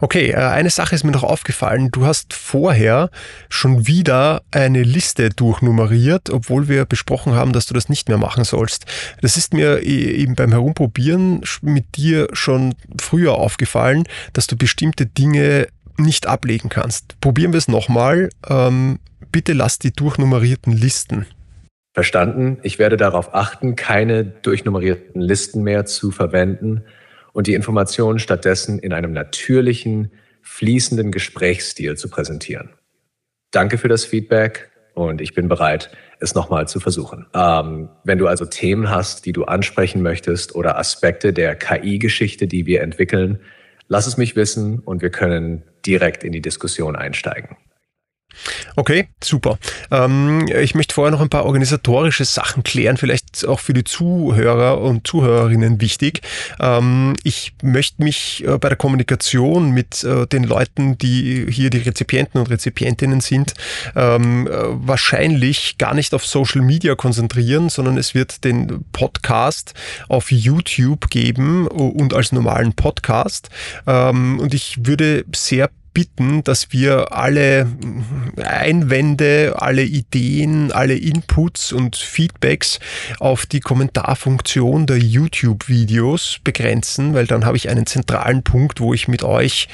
Okay, 0.00 0.30
äh, 0.30 0.36
eine 0.36 0.70
Sache 0.70 0.94
ist 0.94 1.04
mir 1.04 1.10
noch 1.10 1.24
aufgefallen. 1.24 1.90
Du 1.90 2.06
hast 2.06 2.34
vorher 2.34 3.10
schon 3.48 3.86
wieder 3.86 4.42
eine 4.50 4.82
Liste 4.82 5.30
durchnummeriert, 5.30 6.30
obwohl 6.30 6.68
wir 6.68 6.84
besprochen 6.84 7.34
haben, 7.34 7.52
dass 7.52 7.66
du 7.66 7.74
das 7.74 7.88
nicht 7.88 8.08
mehr 8.08 8.18
machen 8.18 8.44
sollst. 8.44 8.86
Das 9.22 9.36
ist 9.36 9.54
mir 9.54 9.82
eben 9.82 10.34
beim 10.34 10.52
Herumprobieren 10.52 11.42
mit 11.62 11.96
dir 11.96 12.28
schon 12.32 12.74
früher 13.00 13.34
aufgefallen, 13.34 14.04
dass 14.32 14.46
du 14.46 14.56
bestimmte 14.56 15.06
Dinge 15.06 15.68
nicht 15.98 16.26
ablegen 16.26 16.68
kannst. 16.68 17.20
Probieren 17.20 17.52
wir 17.52 17.58
es 17.58 17.68
nochmal. 17.68 18.28
Ähm, 18.48 18.98
bitte 19.32 19.52
lass 19.52 19.78
die 19.78 19.92
durchnummerierten 19.92 20.72
Listen. 20.72 21.26
Verstanden. 21.94 22.58
Ich 22.62 22.78
werde 22.78 22.96
darauf 22.96 23.34
achten, 23.34 23.74
keine 23.74 24.24
durchnummerierten 24.24 25.20
Listen 25.20 25.62
mehr 25.62 25.86
zu 25.86 26.10
verwenden 26.10 26.84
und 27.32 27.46
die 27.46 27.54
Informationen 27.54 28.18
stattdessen 28.18 28.78
in 28.78 28.92
einem 28.92 29.12
natürlichen, 29.12 30.10
fließenden 30.42 31.10
Gesprächsstil 31.10 31.96
zu 31.96 32.08
präsentieren. 32.08 32.70
Danke 33.50 33.78
für 33.78 33.88
das 33.88 34.04
Feedback 34.04 34.70
und 34.94 35.20
ich 35.20 35.34
bin 35.34 35.48
bereit, 35.48 35.90
es 36.20 36.34
nochmal 36.34 36.68
zu 36.68 36.80
versuchen. 36.80 37.26
Ähm, 37.34 37.88
wenn 38.04 38.18
du 38.18 38.26
also 38.26 38.44
Themen 38.44 38.90
hast, 38.90 39.26
die 39.26 39.32
du 39.32 39.44
ansprechen 39.44 40.02
möchtest 40.02 40.54
oder 40.54 40.78
Aspekte 40.78 41.32
der 41.32 41.54
KI-Geschichte, 41.54 42.46
die 42.46 42.66
wir 42.66 42.82
entwickeln, 42.82 43.40
lass 43.88 44.06
es 44.06 44.16
mich 44.16 44.36
wissen 44.36 44.80
und 44.80 45.02
wir 45.02 45.10
können 45.10 45.62
direkt 45.84 46.24
in 46.24 46.32
die 46.32 46.42
Diskussion 46.42 46.96
einsteigen. 46.96 47.56
Okay, 48.76 49.08
super. 49.22 49.58
Ähm, 49.90 50.46
ich 50.48 50.74
möchte 50.74 50.94
vorher 50.94 51.10
noch 51.10 51.20
ein 51.20 51.28
paar 51.28 51.46
organisatorische 51.46 52.24
Sachen 52.24 52.62
klären, 52.62 52.96
vielleicht 52.96 53.46
auch 53.46 53.60
für 53.60 53.72
die 53.72 53.84
Zuhörer 53.84 54.80
und 54.80 55.06
Zuhörerinnen 55.06 55.80
wichtig. 55.80 56.20
Ähm, 56.60 57.14
ich 57.24 57.54
möchte 57.62 58.02
mich 58.02 58.44
äh, 58.46 58.58
bei 58.58 58.68
der 58.68 58.76
Kommunikation 58.76 59.70
mit 59.70 60.04
äh, 60.04 60.26
den 60.26 60.44
Leuten, 60.44 60.98
die 60.98 61.46
hier 61.50 61.70
die 61.70 61.78
Rezipienten 61.78 62.40
und 62.40 62.50
Rezipientinnen 62.50 63.20
sind, 63.20 63.54
ähm, 63.94 64.46
äh, 64.46 64.50
wahrscheinlich 64.52 65.78
gar 65.78 65.94
nicht 65.94 66.14
auf 66.14 66.26
Social 66.26 66.62
Media 66.62 66.94
konzentrieren, 66.94 67.68
sondern 67.68 67.96
es 67.96 68.14
wird 68.14 68.44
den 68.44 68.84
Podcast 68.92 69.74
auf 70.08 70.30
YouTube 70.30 71.08
geben 71.10 71.66
und 71.66 72.14
als 72.14 72.32
normalen 72.32 72.74
Podcast. 72.74 73.50
Ähm, 73.86 74.38
und 74.38 74.54
ich 74.54 74.78
würde 74.86 75.24
sehr 75.34 75.70
bitten, 75.96 76.44
dass 76.44 76.72
wir 76.72 77.14
alle 77.14 77.66
Einwände, 78.36 79.54
alle 79.56 79.82
Ideen, 79.82 80.70
alle 80.70 80.94
Inputs 80.94 81.72
und 81.72 81.96
Feedbacks 81.96 82.80
auf 83.18 83.46
die 83.46 83.60
Kommentarfunktion 83.60 84.84
der 84.84 84.98
YouTube-Videos 84.98 86.40
begrenzen, 86.44 87.14
weil 87.14 87.26
dann 87.26 87.46
habe 87.46 87.56
ich 87.56 87.70
einen 87.70 87.86
zentralen 87.86 88.42
Punkt, 88.42 88.78
wo 88.78 88.92
ich 88.92 89.08
mit 89.08 89.22
euch 89.22 89.68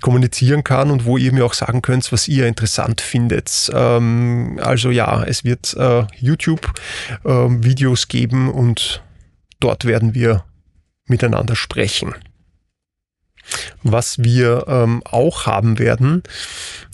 kommunizieren 0.00 0.64
kann 0.64 0.90
und 0.90 1.04
wo 1.04 1.18
ihr 1.18 1.34
mir 1.34 1.44
auch 1.44 1.52
sagen 1.52 1.82
könnt, 1.82 2.10
was 2.12 2.28
ihr 2.28 2.46
interessant 2.46 3.02
findet. 3.02 3.70
Ähm, 3.74 4.58
also 4.62 4.90
ja, 4.90 5.22
es 5.22 5.44
wird 5.44 5.74
äh, 5.74 6.06
YouTube-Videos 6.18 8.04
ähm, 8.04 8.08
geben 8.08 8.50
und 8.50 9.02
dort 9.60 9.84
werden 9.84 10.14
wir 10.14 10.44
miteinander 11.04 11.56
sprechen. 11.56 12.14
Was 13.82 14.18
wir 14.22 14.66
ähm, 14.68 15.02
auch 15.04 15.46
haben 15.46 15.78
werden, 15.78 16.22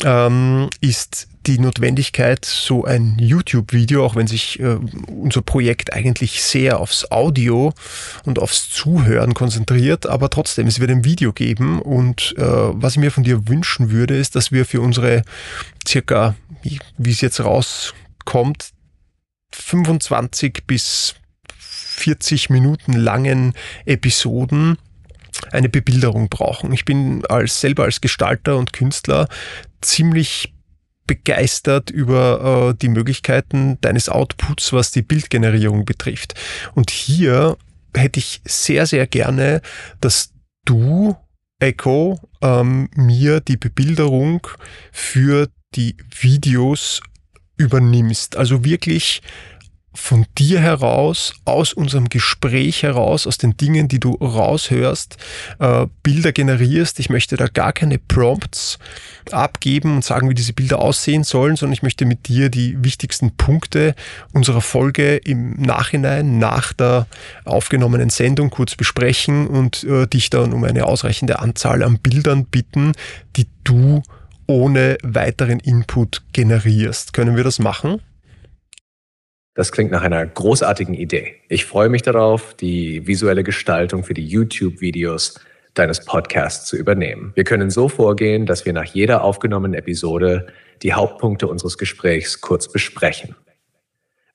ähm, 0.04 0.68
ist 0.80 1.28
die 1.46 1.58
Notwendigkeit, 1.58 2.44
so 2.44 2.84
ein 2.84 3.16
YouTube-Video, 3.18 4.04
auch 4.04 4.16
wenn 4.16 4.26
sich 4.26 4.60
äh, 4.60 4.78
unser 5.08 5.42
Projekt 5.42 5.92
eigentlich 5.92 6.42
sehr 6.42 6.80
aufs 6.80 7.10
Audio 7.10 7.72
und 8.24 8.38
aufs 8.38 8.70
Zuhören 8.70 9.34
konzentriert, 9.34 10.06
aber 10.06 10.30
trotzdem, 10.30 10.66
es 10.66 10.80
wird 10.80 10.90
ein 10.90 11.04
Video 11.04 11.32
geben 11.32 11.80
und 11.80 12.34
äh, 12.38 12.42
was 12.42 12.94
ich 12.94 12.98
mir 12.98 13.10
von 13.10 13.24
dir 13.24 13.48
wünschen 13.48 13.90
würde, 13.90 14.16
ist, 14.16 14.36
dass 14.36 14.52
wir 14.52 14.64
für 14.64 14.80
unsere 14.80 15.22
circa, 15.86 16.34
wie 16.62 17.10
es 17.10 17.20
jetzt 17.20 17.40
rauskommt, 17.40 18.70
25 19.52 20.64
bis 20.66 21.14
40 21.58 22.50
Minuten 22.50 22.92
langen 22.94 23.54
Episoden 23.84 24.78
eine 25.52 25.68
Bebilderung 25.68 26.28
brauchen. 26.28 26.72
Ich 26.72 26.84
bin 26.84 27.24
als 27.26 27.60
selber 27.60 27.84
als 27.84 28.00
Gestalter 28.00 28.56
und 28.56 28.72
Künstler 28.72 29.28
ziemlich 29.80 30.54
begeistert 31.06 31.90
über 31.90 32.70
äh, 32.70 32.78
die 32.80 32.88
Möglichkeiten 32.88 33.78
deines 33.80 34.08
Outputs, 34.08 34.72
was 34.72 34.90
die 34.90 35.02
Bildgenerierung 35.02 35.84
betrifft. 35.84 36.34
Und 36.74 36.90
hier 36.90 37.56
hätte 37.94 38.20
ich 38.20 38.40
sehr, 38.44 38.86
sehr 38.86 39.06
gerne, 39.06 39.60
dass 40.00 40.32
du, 40.64 41.16
Echo, 41.58 42.18
ähm, 42.42 42.88
mir 42.94 43.40
die 43.40 43.56
Bebilderung 43.56 44.46
für 44.92 45.48
die 45.74 45.96
Videos 46.20 47.00
übernimmst. 47.56 48.36
Also 48.36 48.64
wirklich 48.64 49.22
von 49.94 50.26
dir 50.36 50.60
heraus, 50.60 51.34
aus 51.44 51.72
unserem 51.72 52.08
Gespräch 52.08 52.82
heraus, 52.82 53.26
aus 53.26 53.38
den 53.38 53.56
Dingen, 53.56 53.86
die 53.88 54.00
du 54.00 54.14
raushörst, 54.14 55.16
äh, 55.60 55.86
Bilder 56.02 56.32
generierst. 56.32 56.98
Ich 56.98 57.10
möchte 57.10 57.36
da 57.36 57.46
gar 57.46 57.72
keine 57.72 57.98
Prompts 57.98 58.78
abgeben 59.30 59.94
und 59.96 60.04
sagen, 60.04 60.28
wie 60.28 60.34
diese 60.34 60.52
Bilder 60.52 60.80
aussehen 60.80 61.22
sollen, 61.22 61.56
sondern 61.56 61.74
ich 61.74 61.82
möchte 61.82 62.06
mit 62.06 62.28
dir 62.28 62.50
die 62.50 62.82
wichtigsten 62.82 63.36
Punkte 63.36 63.94
unserer 64.32 64.60
Folge 64.60 65.16
im 65.16 65.52
Nachhinein, 65.52 66.38
nach 66.38 66.72
der 66.72 67.06
aufgenommenen 67.44 68.10
Sendung 68.10 68.50
kurz 68.50 68.74
besprechen 68.74 69.46
und 69.46 69.84
äh, 69.84 70.06
dich 70.06 70.28
dann 70.28 70.52
um 70.52 70.64
eine 70.64 70.86
ausreichende 70.86 71.38
Anzahl 71.38 71.82
an 71.82 71.98
Bildern 71.98 72.46
bitten, 72.46 72.92
die 73.36 73.46
du 73.62 74.02
ohne 74.46 74.98
weiteren 75.02 75.60
Input 75.60 76.22
generierst. 76.32 77.12
Können 77.12 77.36
wir 77.36 77.44
das 77.44 77.58
machen? 77.58 78.00
Das 79.54 79.70
klingt 79.70 79.92
nach 79.92 80.02
einer 80.02 80.26
großartigen 80.26 80.94
Idee. 80.94 81.36
Ich 81.48 81.64
freue 81.64 81.88
mich 81.88 82.02
darauf, 82.02 82.54
die 82.54 83.06
visuelle 83.06 83.44
Gestaltung 83.44 84.02
für 84.02 84.14
die 84.14 84.26
YouTube-Videos 84.26 85.40
deines 85.74 86.04
Podcasts 86.04 86.66
zu 86.66 86.76
übernehmen. 86.76 87.32
Wir 87.34 87.44
können 87.44 87.70
so 87.70 87.88
vorgehen, 87.88 88.46
dass 88.46 88.66
wir 88.66 88.72
nach 88.72 88.84
jeder 88.84 89.22
aufgenommenen 89.22 89.74
Episode 89.74 90.46
die 90.82 90.92
Hauptpunkte 90.92 91.46
unseres 91.46 91.78
Gesprächs 91.78 92.40
kurz 92.40 92.70
besprechen. 92.70 93.36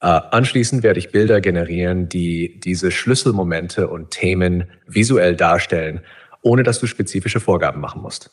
Äh, 0.01 0.08
anschließend 0.08 0.84
werde 0.84 0.99
ich 0.99 1.12
Bilder 1.12 1.41
generieren, 1.41 2.08
die 2.08 2.60
diese 2.62 2.89
Schlüsselmomente 2.89 3.89
und 3.89 4.12
Themen 4.12 4.71
visuell 4.88 5.36
darstellen, 5.36 6.01
ohne 6.41 6.63
dass 6.63 6.79
du 6.79 6.88
spezifische 6.88 7.41
Vorgaben 7.41 7.82
machen 7.82 8.01
musst. 8.01 8.32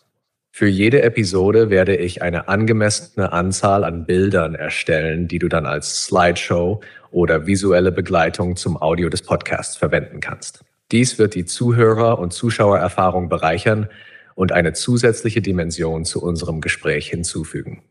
Für 0.58 0.68
jede 0.68 1.02
Episode 1.02 1.68
werde 1.68 1.96
ich 1.96 2.22
eine 2.22 2.48
angemessene 2.48 3.30
Anzahl 3.30 3.84
an 3.84 4.06
Bildern 4.06 4.54
erstellen, 4.54 5.28
die 5.28 5.38
du 5.38 5.48
dann 5.48 5.66
als 5.66 6.04
Slideshow 6.04 6.80
oder 7.10 7.46
visuelle 7.46 7.92
Begleitung 7.92 8.56
zum 8.56 8.80
Audio 8.80 9.10
des 9.10 9.20
Podcasts 9.20 9.76
verwenden 9.76 10.20
kannst. 10.20 10.64
Dies 10.92 11.18
wird 11.18 11.34
die 11.34 11.44
Zuhörer- 11.44 12.18
und 12.18 12.32
Zuschauererfahrung 12.32 13.28
bereichern 13.28 13.90
und 14.34 14.50
eine 14.50 14.72
zusätzliche 14.72 15.42
Dimension 15.42 16.06
zu 16.06 16.22
unserem 16.22 16.62
Gespräch 16.62 17.10
hinzufügen. 17.10 17.82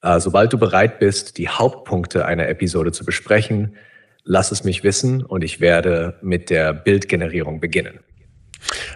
Äh, 0.00 0.20
sobald 0.20 0.52
du 0.52 0.58
bereit 0.58 1.00
bist, 1.00 1.36
die 1.36 1.48
Hauptpunkte 1.48 2.26
einer 2.26 2.48
Episode 2.48 2.92
zu 2.92 3.04
besprechen, 3.04 3.74
lass 4.22 4.52
es 4.52 4.62
mich 4.62 4.84
wissen 4.84 5.24
und 5.24 5.42
ich 5.42 5.60
werde 5.60 6.20
mit 6.22 6.48
der 6.48 6.74
Bildgenerierung 6.74 7.58
beginnen. 7.58 7.98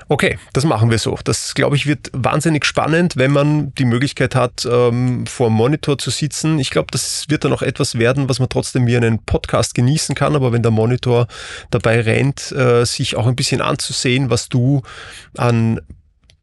Okay, 0.08 0.38
das 0.52 0.64
machen 0.64 0.90
wir 0.90 0.98
so. 0.98 1.18
Das, 1.24 1.54
glaube 1.54 1.76
ich, 1.76 1.86
wird 1.86 2.10
wahnsinnig 2.12 2.64
spannend, 2.64 3.16
wenn 3.16 3.30
man 3.30 3.74
die 3.74 3.84
Möglichkeit 3.84 4.34
hat, 4.34 4.66
ähm, 4.70 5.26
vor 5.26 5.48
dem 5.48 5.54
Monitor 5.54 5.98
zu 5.98 6.10
sitzen. 6.10 6.58
Ich 6.58 6.70
glaube, 6.70 6.88
das 6.90 7.26
wird 7.28 7.44
dann 7.44 7.52
auch 7.52 7.62
etwas 7.62 7.98
werden, 7.98 8.28
was 8.28 8.38
man 8.38 8.48
trotzdem 8.48 8.86
wie 8.86 8.96
einen 8.96 9.24
Podcast 9.24 9.74
genießen 9.74 10.14
kann, 10.14 10.34
aber 10.34 10.52
wenn 10.52 10.62
der 10.62 10.70
Monitor 10.70 11.26
dabei 11.70 12.00
rennt, 12.00 12.52
äh, 12.52 12.84
sich 12.84 13.16
auch 13.16 13.26
ein 13.26 13.36
bisschen 13.36 13.60
anzusehen, 13.60 14.30
was 14.30 14.48
du 14.48 14.82
an 15.36 15.80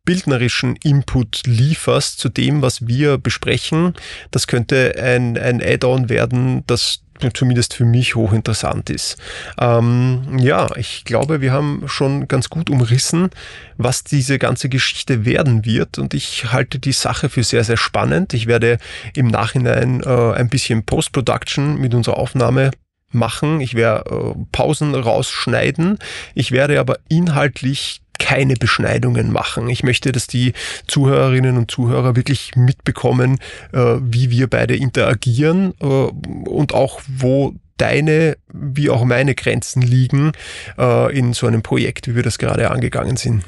bildnerischen 0.05 0.75
Input 0.77 1.41
lieferst 1.45 2.19
zu 2.19 2.29
dem, 2.29 2.61
was 2.61 2.87
wir 2.87 3.17
besprechen. 3.17 3.95
Das 4.31 4.47
könnte 4.47 4.95
ein, 5.01 5.37
ein 5.37 5.61
Add-on 5.61 6.09
werden, 6.09 6.63
das 6.67 7.01
zumindest 7.33 7.73
für 7.73 7.85
mich 7.85 8.15
hochinteressant 8.15 8.89
ist. 8.89 9.17
Ähm, 9.59 10.37
ja, 10.39 10.67
ich 10.75 11.05
glaube, 11.05 11.41
wir 11.41 11.51
haben 11.51 11.83
schon 11.87 12.27
ganz 12.27 12.49
gut 12.49 12.69
umrissen, 12.69 13.29
was 13.77 14.03
diese 14.03 14.39
ganze 14.39 14.69
Geschichte 14.69 15.25
werden 15.25 15.65
wird 15.65 15.97
und 15.97 16.13
ich 16.13 16.51
halte 16.51 16.79
die 16.79 16.91
Sache 16.91 17.29
für 17.29 17.43
sehr, 17.43 17.63
sehr 17.63 17.77
spannend. 17.77 18.33
Ich 18.33 18.47
werde 18.47 18.77
im 19.15 19.27
Nachhinein 19.27 20.01
äh, 20.01 20.33
ein 20.33 20.49
bisschen 20.49 20.83
Post-Production 20.85 21.79
mit 21.79 21.93
unserer 21.93 22.17
Aufnahme 22.17 22.71
machen. 23.11 23.61
Ich 23.61 23.73
werde 23.73 24.09
äh, 24.09 24.45
Pausen 24.51 24.93
rausschneiden. 24.93 25.99
Ich 26.33 26.51
werde 26.51 26.79
aber 26.79 26.99
inhaltlich 27.07 28.01
keine 28.19 28.55
Beschneidungen 28.55 29.31
machen. 29.31 29.69
Ich 29.69 29.83
möchte, 29.83 30.11
dass 30.11 30.27
die 30.27 30.53
Zuhörerinnen 30.87 31.57
und 31.57 31.71
Zuhörer 31.71 32.15
wirklich 32.15 32.55
mitbekommen, 32.55 33.39
äh, 33.73 33.97
wie 34.01 34.29
wir 34.29 34.47
beide 34.47 34.75
interagieren 34.75 35.73
äh, 35.81 35.85
und 35.85 36.73
auch 36.73 37.01
wo 37.07 37.53
deine 37.77 38.37
wie 38.53 38.89
auch 38.89 39.03
meine 39.03 39.35
Grenzen 39.35 39.81
liegen 39.81 40.31
äh, 40.77 41.17
in 41.17 41.33
so 41.33 41.47
einem 41.47 41.61
Projekt, 41.61 42.07
wie 42.07 42.15
wir 42.15 42.23
das 42.23 42.37
gerade 42.37 42.71
angegangen 42.71 43.17
sind. 43.17 43.43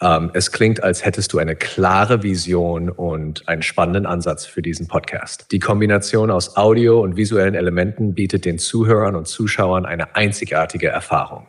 Ähm, 0.00 0.30
es 0.34 0.52
klingt, 0.52 0.82
als 0.82 1.04
hättest 1.04 1.32
du 1.32 1.38
eine 1.38 1.56
klare 1.56 2.22
Vision 2.22 2.88
und 2.88 3.48
einen 3.48 3.62
spannenden 3.62 4.06
Ansatz 4.06 4.46
für 4.46 4.62
diesen 4.62 4.86
Podcast. 4.86 5.46
Die 5.50 5.58
Kombination 5.58 6.30
aus 6.30 6.56
Audio 6.56 7.00
und 7.00 7.16
visuellen 7.16 7.54
Elementen 7.54 8.14
bietet 8.14 8.44
den 8.44 8.58
Zuhörern 8.58 9.16
und 9.16 9.26
Zuschauern 9.26 9.86
eine 9.86 10.14
einzigartige 10.14 10.88
Erfahrung. 10.88 11.48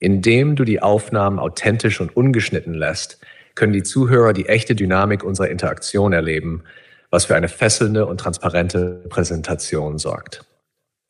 Indem 0.00 0.56
du 0.56 0.64
die 0.64 0.82
Aufnahmen 0.82 1.38
authentisch 1.38 2.00
und 2.00 2.16
ungeschnitten 2.16 2.74
lässt, 2.74 3.20
können 3.54 3.74
die 3.74 3.82
Zuhörer 3.82 4.32
die 4.32 4.46
echte 4.46 4.74
Dynamik 4.74 5.22
unserer 5.22 5.48
Interaktion 5.48 6.12
erleben, 6.12 6.64
was 7.10 7.26
für 7.26 7.36
eine 7.36 7.48
fesselnde 7.48 8.06
und 8.06 8.18
transparente 8.18 9.04
Präsentation 9.08 9.98
sorgt. 9.98 10.46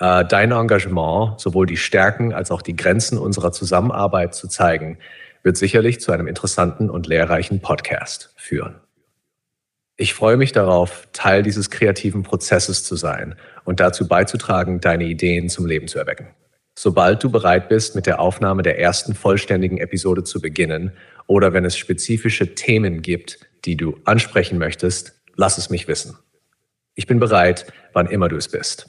Äh, 0.00 0.24
dein 0.24 0.50
Engagement, 0.50 1.38
sowohl 1.38 1.66
die 1.66 1.76
Stärken 1.76 2.32
als 2.34 2.50
auch 2.50 2.62
die 2.62 2.74
Grenzen 2.74 3.16
unserer 3.16 3.52
Zusammenarbeit 3.52 4.34
zu 4.34 4.48
zeigen, 4.48 4.98
wird 5.42 5.56
sicherlich 5.56 6.00
zu 6.00 6.10
einem 6.10 6.26
interessanten 6.26 6.90
und 6.90 7.06
lehrreichen 7.06 7.60
Podcast 7.60 8.34
führen. 8.36 8.80
Ich 9.96 10.14
freue 10.14 10.38
mich 10.38 10.52
darauf, 10.52 11.08
Teil 11.12 11.42
dieses 11.42 11.70
kreativen 11.70 12.22
Prozesses 12.22 12.82
zu 12.82 12.96
sein 12.96 13.36
und 13.64 13.80
dazu 13.80 14.08
beizutragen, 14.08 14.80
deine 14.80 15.04
Ideen 15.04 15.48
zum 15.48 15.66
Leben 15.66 15.88
zu 15.88 15.98
erwecken. 15.98 16.28
Sobald 16.82 17.22
du 17.22 17.28
bereit 17.28 17.68
bist, 17.68 17.94
mit 17.94 18.06
der 18.06 18.20
Aufnahme 18.20 18.62
der 18.62 18.78
ersten 18.78 19.14
vollständigen 19.14 19.76
Episode 19.76 20.24
zu 20.24 20.40
beginnen 20.40 20.92
oder 21.26 21.52
wenn 21.52 21.66
es 21.66 21.76
spezifische 21.76 22.54
Themen 22.54 23.02
gibt, 23.02 23.38
die 23.66 23.76
du 23.76 23.98
ansprechen 24.06 24.56
möchtest, 24.56 25.20
lass 25.36 25.58
es 25.58 25.68
mich 25.68 25.88
wissen. 25.88 26.16
Ich 26.94 27.06
bin 27.06 27.20
bereit, 27.20 27.70
wann 27.92 28.06
immer 28.06 28.30
du 28.30 28.36
es 28.36 28.48
bist. 28.48 28.88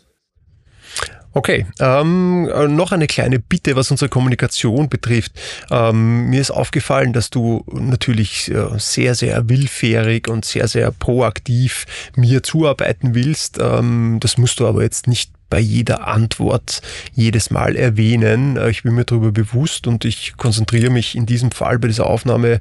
Okay, 1.34 1.66
ähm, 1.82 2.50
äh, 2.54 2.70
noch 2.70 2.94
eine 2.94 3.08
kleine 3.08 3.40
Bitte, 3.40 3.76
was 3.76 3.92
unsere 3.92 4.08
Kommunikation 4.08 4.88
betrifft. 4.88 5.34
Ähm, 5.70 6.30
mir 6.30 6.40
ist 6.40 6.52
aufgefallen, 6.52 7.12
dass 7.12 7.30
du 7.30 7.66
natürlich 7.74 8.50
äh, 8.52 8.68
sehr, 8.78 9.16
sehr 9.16 9.50
willfährig 9.50 10.30
und 10.30 10.46
sehr, 10.46 10.70
sehr 10.70 10.92
proaktiv 10.92 11.86
mir 12.16 12.42
zuarbeiten 12.42 13.16
willst. 13.16 13.60
Ähm, 13.60 14.20
das 14.22 14.38
musst 14.38 14.62
du 14.62 14.68
aber 14.68 14.82
jetzt 14.82 15.08
nicht 15.08 15.34
bei 15.52 15.60
jeder 15.60 16.08
Antwort 16.08 16.82
jedes 17.14 17.52
Mal 17.52 17.76
erwähnen. 17.76 18.58
Äh, 18.58 18.72
ich 18.72 18.82
bin 18.82 18.96
mir 18.96 19.06
darüber 19.06 19.32
bewusst 19.32 19.86
und 19.86 20.04
ich 20.04 20.36
konzentriere 20.38 20.90
mich 20.90 21.16
in 21.16 21.28
diesem 21.28 21.52
Fall 21.52 21.78
bei 21.78 21.88
dieser 21.88 22.08
Aufnahme 22.08 22.60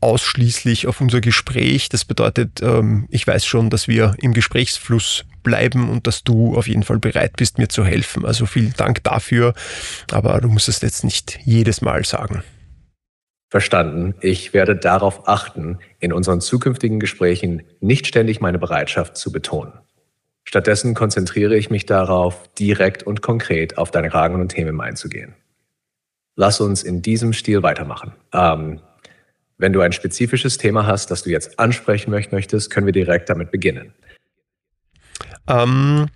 ausschließlich 0.00 0.88
auf 0.88 1.00
unser 1.00 1.22
Gespräch. 1.22 1.88
Das 1.88 2.04
bedeutet, 2.04 2.60
ähm, 2.60 3.06
ich 3.08 3.26
weiß 3.26 3.46
schon, 3.46 3.70
dass 3.70 3.88
wir 3.88 4.14
im 4.18 4.34
Gesprächsfluss 4.34 5.24
bleiben 5.42 5.88
und 5.88 6.06
dass 6.06 6.24
du 6.24 6.56
auf 6.56 6.68
jeden 6.68 6.82
Fall 6.82 6.98
bereit 6.98 7.36
bist, 7.36 7.56
mir 7.56 7.68
zu 7.68 7.84
helfen. 7.84 8.26
Also 8.26 8.46
vielen 8.46 8.74
Dank 8.76 9.02
dafür, 9.04 9.54
aber 10.10 10.40
du 10.40 10.48
musst 10.48 10.68
es 10.68 10.80
jetzt 10.82 11.04
nicht 11.04 11.38
jedes 11.44 11.80
Mal 11.80 12.04
sagen. 12.04 12.42
Verstanden. 13.48 14.14
Ich 14.22 14.54
werde 14.54 14.74
darauf 14.74 15.28
achten, 15.28 15.78
in 16.00 16.12
unseren 16.12 16.40
zukünftigen 16.40 16.98
Gesprächen 16.98 17.62
nicht 17.80 18.06
ständig 18.06 18.40
meine 18.40 18.58
Bereitschaft 18.58 19.16
zu 19.16 19.30
betonen. 19.30 19.74
Stattdessen 20.44 20.94
konzentriere 20.94 21.56
ich 21.56 21.70
mich 21.70 21.86
darauf, 21.86 22.52
direkt 22.54 23.02
und 23.04 23.22
konkret 23.22 23.78
auf 23.78 23.90
deine 23.90 24.10
Fragen 24.10 24.40
und 24.40 24.48
Themen 24.48 24.80
einzugehen. 24.80 25.34
Lass 26.34 26.60
uns 26.60 26.82
in 26.82 27.02
diesem 27.02 27.32
Stil 27.32 27.62
weitermachen. 27.62 28.12
Ähm, 28.32 28.80
wenn 29.58 29.72
du 29.72 29.80
ein 29.80 29.92
spezifisches 29.92 30.58
Thema 30.58 30.86
hast, 30.86 31.10
das 31.10 31.22
du 31.22 31.30
jetzt 31.30 31.58
ansprechen 31.58 32.10
möchtest, 32.10 32.70
können 32.70 32.86
wir 32.86 32.92
direkt 32.92 33.28
damit 33.30 33.50
beginnen. 33.50 33.92
Ähm, 35.46 36.08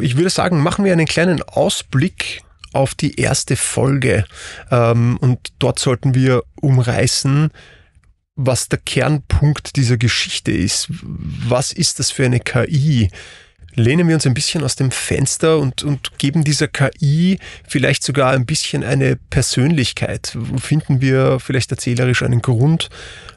ich 0.00 0.16
würde 0.16 0.30
sagen, 0.30 0.62
machen 0.62 0.84
wir 0.84 0.92
einen 0.92 1.06
kleinen 1.06 1.42
Ausblick 1.42 2.42
auf 2.72 2.94
die 2.94 3.20
erste 3.20 3.56
Folge. 3.56 4.24
Ähm, 4.70 5.18
und 5.20 5.52
dort 5.58 5.78
sollten 5.78 6.14
wir 6.14 6.42
umreißen, 6.60 7.50
was 8.36 8.68
der 8.68 8.78
Kernpunkt 8.78 9.76
dieser 9.76 9.96
Geschichte 9.96 10.50
ist. 10.50 10.88
Was 10.90 11.72
ist 11.72 11.98
das 11.98 12.10
für 12.10 12.24
eine 12.24 12.40
KI? 12.40 13.10
Lehnen 13.76 14.06
wir 14.06 14.14
uns 14.14 14.26
ein 14.26 14.34
bisschen 14.34 14.62
aus 14.62 14.76
dem 14.76 14.90
Fenster 14.90 15.58
und, 15.58 15.82
und 15.82 16.18
geben 16.18 16.44
dieser 16.44 16.68
KI 16.68 17.38
vielleicht 17.66 18.04
sogar 18.04 18.32
ein 18.32 18.46
bisschen 18.46 18.84
eine 18.84 19.16
Persönlichkeit. 19.16 20.36
Finden 20.58 21.00
wir 21.00 21.40
vielleicht 21.40 21.70
erzählerisch 21.72 22.22
einen 22.22 22.42
Grund, 22.42 22.88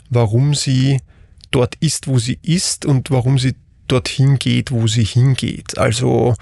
warum 0.10 0.54
sie 0.54 1.00
dort 1.52 1.76
ist, 1.76 2.08
wo 2.08 2.20
sie 2.20 2.40
ist 2.44 2.86
und 2.86 3.10
warum 3.10 3.40
sie 3.40 3.56
dorthin 3.88 4.38
geht, 4.38 4.72
wo 4.72 4.86
sie 4.88 5.04
hingeht. 5.04 5.78
Also 5.78 6.36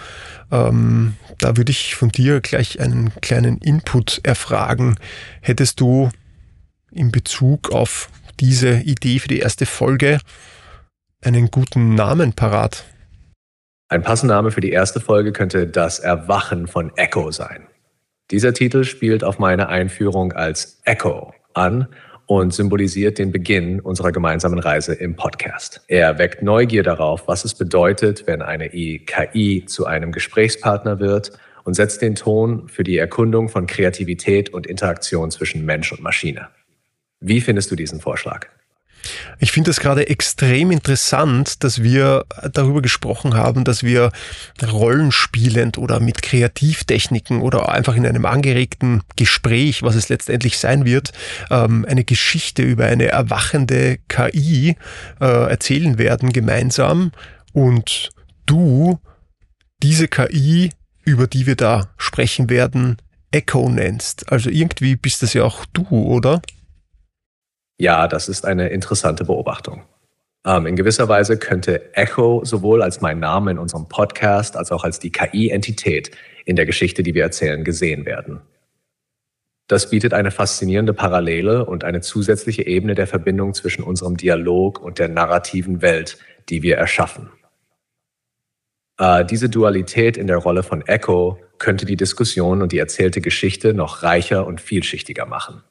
ähm, 0.51 1.15
da 1.37 1.55
würde 1.55 1.71
ich 1.71 1.95
von 1.95 2.09
dir 2.09 2.41
gleich 2.41 2.79
einen 2.79 3.13
kleinen 3.21 3.59
Input 3.59 4.19
erfragen. 4.23 4.97
Hättest 5.41 5.79
du 5.79 6.09
in 6.91 7.11
Bezug 7.11 7.71
auf 7.71 8.09
diese 8.39 8.81
Idee 8.81 9.19
für 9.19 9.27
die 9.27 9.39
erste 9.39 9.65
Folge 9.65 10.19
einen 11.21 11.51
guten 11.51 11.95
Namen 11.95 12.33
parat? 12.33 12.85
Ein 13.87 14.01
passender 14.01 14.35
Name 14.35 14.51
für 14.51 14.61
die 14.61 14.71
erste 14.71 14.99
Folge 14.99 15.31
könnte 15.31 15.67
Das 15.67 15.99
Erwachen 15.99 16.67
von 16.67 16.91
Echo 16.95 17.31
sein. 17.31 17.67
Dieser 18.31 18.53
Titel 18.53 18.83
spielt 18.83 19.23
auf 19.23 19.37
meine 19.37 19.69
Einführung 19.69 20.33
als 20.33 20.81
Echo 20.83 21.33
an 21.53 21.87
und 22.25 22.53
symbolisiert 22.53 23.19
den 23.19 23.31
Beginn 23.31 23.79
unserer 23.79 24.11
gemeinsamen 24.11 24.57
Reise 24.57 24.93
im 24.95 25.15
Podcast. 25.15 25.81
Er 25.87 26.17
weckt 26.17 26.41
Neugier 26.41 26.81
darauf, 26.81 27.27
was 27.27 27.45
es 27.45 27.53
bedeutet, 27.53 28.25
wenn 28.25 28.41
eine 28.41 28.69
KI 28.69 29.65
zu 29.67 29.85
einem 29.85 30.11
Gesprächspartner 30.11 30.99
wird 30.99 31.33
und 31.63 31.75
setzt 31.75 32.01
den 32.01 32.15
Ton 32.15 32.67
für 32.67 32.83
die 32.83 32.97
Erkundung 32.97 33.49
von 33.49 33.67
Kreativität 33.67 34.49
und 34.49 34.65
Interaktion 34.65 35.29
zwischen 35.29 35.65
Mensch 35.65 35.91
und 35.91 36.01
Maschine. 36.01 36.47
Wie 37.19 37.41
findest 37.41 37.71
du 37.71 37.75
diesen 37.75 38.01
Vorschlag? 38.01 38.47
Ich 39.39 39.51
finde 39.51 39.71
es 39.71 39.79
gerade 39.79 40.09
extrem 40.09 40.71
interessant, 40.71 41.63
dass 41.63 41.83
wir 41.83 42.25
darüber 42.51 42.81
gesprochen 42.81 43.35
haben, 43.35 43.63
dass 43.63 43.83
wir 43.83 44.11
rollenspielend 44.63 45.77
oder 45.77 45.99
mit 45.99 46.21
Kreativtechniken 46.21 47.41
oder 47.41 47.69
einfach 47.69 47.95
in 47.95 48.05
einem 48.05 48.25
angeregten 48.25 49.03
Gespräch, 49.15 49.83
was 49.83 49.95
es 49.95 50.09
letztendlich 50.09 50.57
sein 50.57 50.85
wird, 50.85 51.11
ähm, 51.51 51.85
eine 51.87 52.03
Geschichte 52.03 52.63
über 52.63 52.85
eine 52.85 53.07
erwachende 53.07 53.99
KI 54.07 54.75
äh, 55.19 55.25
erzählen 55.25 55.97
werden 55.97 56.33
gemeinsam 56.33 57.11
und 57.53 58.09
du 58.45 58.99
diese 59.83 60.07
KI, 60.07 60.71
über 61.03 61.27
die 61.27 61.45
wir 61.45 61.55
da 61.55 61.89
sprechen 61.97 62.49
werden, 62.49 62.97
Echo 63.31 63.69
nennst. 63.69 64.31
Also 64.31 64.49
irgendwie 64.49 64.95
bist 64.95 65.21
das 65.21 65.33
ja 65.33 65.43
auch 65.43 65.65
du, 65.73 65.85
oder? 65.89 66.41
Ja, 67.77 68.07
das 68.07 68.29
ist 68.29 68.45
eine 68.45 68.69
interessante 68.69 69.25
Beobachtung. 69.25 69.83
Ähm, 70.45 70.65
in 70.65 70.75
gewisser 70.75 71.09
Weise 71.09 71.37
könnte 71.37 71.93
Echo 71.95 72.45
sowohl 72.45 72.81
als 72.81 73.01
mein 73.01 73.19
Name 73.19 73.51
in 73.51 73.57
unserem 73.57 73.87
Podcast 73.87 74.55
als 74.55 74.71
auch 74.71 74.83
als 74.83 74.99
die 74.99 75.11
KI-Entität 75.11 76.11
in 76.45 76.55
der 76.55 76.65
Geschichte, 76.65 77.03
die 77.03 77.13
wir 77.13 77.23
erzählen, 77.23 77.63
gesehen 77.63 78.05
werden. 78.05 78.41
Das 79.67 79.89
bietet 79.89 80.13
eine 80.13 80.29
faszinierende 80.29 80.93
Parallele 80.93 81.65
und 81.65 81.83
eine 81.83 82.01
zusätzliche 82.01 82.67
Ebene 82.67 82.93
der 82.93 83.07
Verbindung 83.07 83.55
zwischen 83.55 83.83
unserem 83.83 84.15
Dialog 84.15 84.79
und 84.79 84.99
der 84.99 85.09
narrativen 85.09 85.81
Welt, 85.81 86.19
die 86.49 86.61
wir 86.61 86.77
erschaffen. 86.77 87.31
Äh, 88.99 89.25
diese 89.25 89.49
Dualität 89.49 90.17
in 90.17 90.27
der 90.27 90.37
Rolle 90.37 90.61
von 90.61 90.85
Echo 90.85 91.39
könnte 91.57 91.87
die 91.87 91.97
Diskussion 91.97 92.61
und 92.61 92.71
die 92.71 92.77
erzählte 92.77 93.21
Geschichte 93.21 93.73
noch 93.73 94.03
reicher 94.03 94.45
und 94.45 94.61
vielschichtiger 94.61 95.25
machen. 95.25 95.63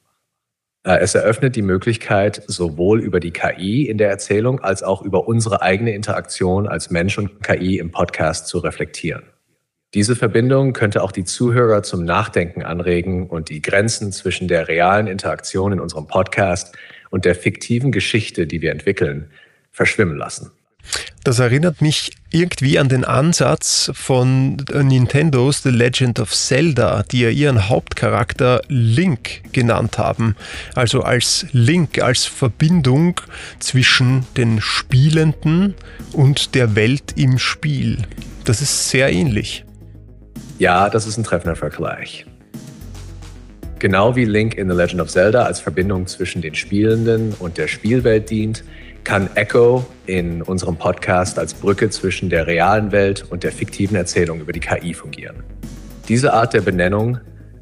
Äh, 0.84 0.98
es 0.98 1.14
eröffnet 1.14 1.56
die 1.56 1.62
Möglichkeit, 1.62 2.42
sowohl 2.46 3.00
über 3.00 3.18
die 3.18 3.32
KI 3.32 3.88
in 3.88 3.98
der 3.98 4.10
Erzählung 4.10 4.60
als 4.60 4.82
auch 4.82 5.02
über 5.02 5.26
unsere 5.26 5.62
eigene 5.62 5.94
Interaktion 5.94 6.68
als 6.68 6.90
Mensch 6.90 7.18
und 7.18 7.42
KI 7.42 7.78
im 7.78 7.90
Podcast 7.90 8.46
zu 8.46 8.58
reflektieren. 8.58 9.24
Diese 9.94 10.16
Verbindung 10.16 10.72
könnte 10.72 11.02
auch 11.02 11.12
die 11.12 11.24
Zuhörer 11.24 11.82
zum 11.84 12.04
Nachdenken 12.04 12.62
anregen 12.62 13.28
und 13.28 13.48
die 13.48 13.62
Grenzen 13.62 14.12
zwischen 14.12 14.48
der 14.48 14.68
realen 14.68 15.06
Interaktion 15.06 15.72
in 15.72 15.80
unserem 15.80 16.08
Podcast 16.08 16.76
und 17.10 17.24
der 17.24 17.36
fiktiven 17.36 17.92
Geschichte, 17.92 18.46
die 18.46 18.60
wir 18.60 18.72
entwickeln, 18.72 19.30
verschwimmen 19.70 20.16
lassen. 20.16 20.50
Das 21.24 21.38
erinnert 21.38 21.80
mich 21.80 22.12
irgendwie 22.30 22.78
an 22.78 22.88
den 22.88 23.04
Ansatz 23.04 23.90
von 23.94 24.56
Nintendos 24.72 25.62
The 25.62 25.70
Legend 25.70 26.20
of 26.20 26.34
Zelda, 26.34 27.02
die 27.10 27.20
ja 27.20 27.30
ihren 27.30 27.68
Hauptcharakter 27.68 28.60
Link 28.68 29.42
genannt 29.52 29.98
haben. 29.98 30.36
Also 30.74 31.02
als 31.02 31.46
Link, 31.52 32.02
als 32.02 32.24
Verbindung 32.24 33.20
zwischen 33.58 34.26
den 34.36 34.60
Spielenden 34.60 35.74
und 36.12 36.54
der 36.54 36.74
Welt 36.74 37.14
im 37.16 37.38
Spiel. 37.38 37.98
Das 38.44 38.60
ist 38.60 38.90
sehr 38.90 39.10
ähnlich. 39.12 39.64
Ja, 40.58 40.90
das 40.90 41.06
ist 41.06 41.16
ein 41.16 41.24
treffender 41.24 41.56
Vergleich. 41.56 42.26
Genau 43.78 44.16
wie 44.16 44.24
Link 44.24 44.54
in 44.54 44.70
The 44.70 44.76
Legend 44.76 45.00
of 45.00 45.10
Zelda 45.10 45.44
als 45.44 45.60
Verbindung 45.60 46.06
zwischen 46.06 46.42
den 46.42 46.54
Spielenden 46.54 47.34
und 47.38 47.58
der 47.58 47.68
Spielwelt 47.68 48.30
dient, 48.30 48.64
kann 49.04 49.28
Echo 49.36 49.86
in 50.06 50.42
unserem 50.42 50.76
Podcast 50.76 51.38
als 51.38 51.54
Brücke 51.54 51.90
zwischen 51.90 52.30
der 52.30 52.46
realen 52.46 52.90
Welt 52.90 53.24
und 53.30 53.44
der 53.44 53.52
fiktiven 53.52 53.96
Erzählung 53.96 54.40
über 54.40 54.52
die 54.52 54.60
KI 54.60 54.94
fungieren. 54.94 55.42
Diese 56.08 56.32
Art 56.32 56.54
der 56.54 56.62
Benennung 56.62 57.18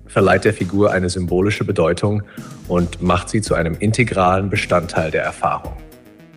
verleiht 0.07 0.45
der 0.45 0.55
Figur 0.55 0.93
eine 0.93 1.11
symbolische 1.11 1.65
Bedeutung 1.65 2.23
und 2.69 3.03
macht 3.03 3.29
sie 3.29 3.41
zu 3.41 3.55
einem 3.55 3.75
integralen 3.79 4.51
Bestandteil 4.51 5.11
der 5.11 5.23
Erfahrung, 5.23 5.73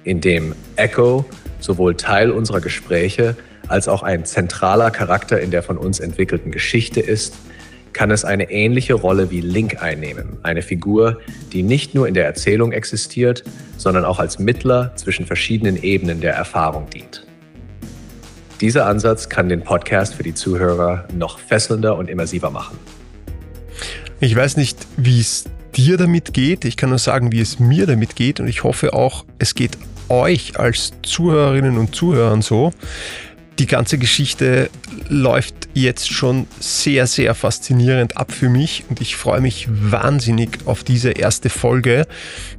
indem 0.04 0.56
Echo 0.76 1.26
sowohl 1.60 1.96
Teil 1.96 2.32
unserer 2.32 2.62
Gespräche 2.62 3.36
als 3.68 3.88
auch 3.88 4.04
ein 4.04 4.26
zentraler 4.26 4.92
Charakter 4.92 5.40
in 5.40 5.52
der 5.52 5.64
von 5.64 5.78
uns 5.78 6.00
entwickelten 6.00 6.52
Geschichte 6.52 7.00
ist, 7.00 7.36
kann 7.96 8.12
es 8.12 8.26
eine 8.26 8.52
ähnliche 8.52 8.94
Rolle 8.94 9.32
wie 9.32 9.40
Link 9.40 9.82
einnehmen, 9.82 10.38
eine 10.44 10.62
Figur, 10.62 11.22
die 11.54 11.64
nicht 11.64 11.96
nur 11.96 12.10
in 12.10 12.14
der 12.14 12.26
Erzählung 12.26 12.74
existiert, 12.74 13.46
sondern 13.78 14.04
auch 14.04 14.20
als 14.20 14.38
Mittler 14.38 14.92
zwischen 14.98 15.26
verschiedenen 15.26 15.82
Ebenen 15.82 16.20
der 16.20 16.34
Erfahrung 16.34 16.90
dient. 16.90 17.26
Dieser 18.60 18.86
Ansatz 18.86 19.30
kann 19.30 19.48
den 19.48 19.62
Podcast 19.62 20.14
für 20.14 20.24
die 20.24 20.34
Zuhörer 20.34 21.08
noch 21.14 21.40
fesselnder 21.40 21.96
und 21.96 22.10
immersiver 22.10 22.50
machen. 22.50 22.78
Ich 24.20 24.36
weiß 24.36 24.58
nicht, 24.58 24.86
wie 24.98 25.22
es 25.22 25.46
dir 25.78 25.96
damit 25.96 26.34
geht. 26.34 26.66
Ich 26.66 26.76
kann 26.76 26.90
nur 26.90 27.00
sagen, 27.00 27.32
wie 27.32 27.40
es 27.40 27.60
mir 27.60 27.88
damit 27.88 28.18
geht. 28.18 28.42
Und 28.42 28.48
ich 28.50 28.66
hoffe 28.66 28.94
auch, 28.94 29.26
es 29.40 29.56
geht 29.56 29.78
euch 30.10 30.60
als 30.60 30.92
Zuhörerinnen 31.02 31.78
und 31.78 31.96
Zuhörern 31.96 32.42
so. 32.42 32.74
Die 33.58 33.68
ganze 33.68 33.98
Geschichte 33.98 34.70
läuft 35.10 35.56
jetzt 35.74 36.12
schon 36.12 36.48
sehr, 36.60 37.08
sehr 37.08 37.36
faszinierend 37.36 38.18
ab 38.18 38.32
für 38.32 38.50
mich 38.50 38.86
und 38.90 39.02
ich 39.02 39.16
freue 39.16 39.42
mich 39.42 39.68
wahnsinnig 39.70 40.60
auf 40.66 40.84
diese 40.84 41.12
erste 41.12 41.50
Folge, 41.50 42.08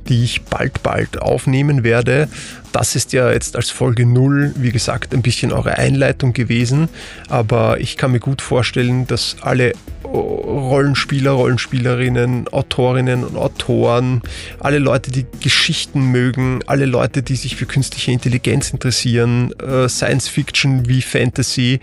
die 0.09 0.25
ich 0.25 0.43
bald, 0.43 0.83
bald 0.83 1.21
aufnehmen 1.21 1.83
werde. 1.83 2.29
Das 2.73 2.95
ist 2.95 3.13
ja 3.13 3.33
jetzt 3.33 3.57
als 3.57 3.71
Folge 3.71 4.05
0, 4.05 4.53
wie 4.57 4.71
gesagt, 4.71 5.15
ein 5.15 5.23
bisschen 5.23 5.53
eure 5.53 5.79
Einleitung 5.79 6.33
gewesen, 6.33 6.89
aber 7.29 7.81
ich 7.81 7.97
kann 7.97 8.13
mir 8.13 8.21
gut 8.21 8.43
vorstellen, 8.43 9.07
dass 9.07 9.37
alle 9.41 9.73
Rollenspieler, 10.05 11.33
Rollenspielerinnen, 11.33 12.49
Autorinnen 12.49 13.25
und 13.25 13.37
Autoren, 13.37 14.23
alle 14.61 14.79
Leute, 14.79 15.11
die 15.11 15.27
Geschichten 15.41 16.11
mögen, 16.11 16.61
alle 16.67 16.87
Leute, 16.87 17.23
die 17.23 17.37
sich 17.37 17.57
für 17.57 17.67
künstliche 17.67 18.13
Intelligenz 18.13 18.71
interessieren, 18.71 19.53
äh, 19.61 19.89
Science 19.89 20.29
Fiction 20.29 20.89
wie 20.89 21.03
Fantasy, 21.03 21.81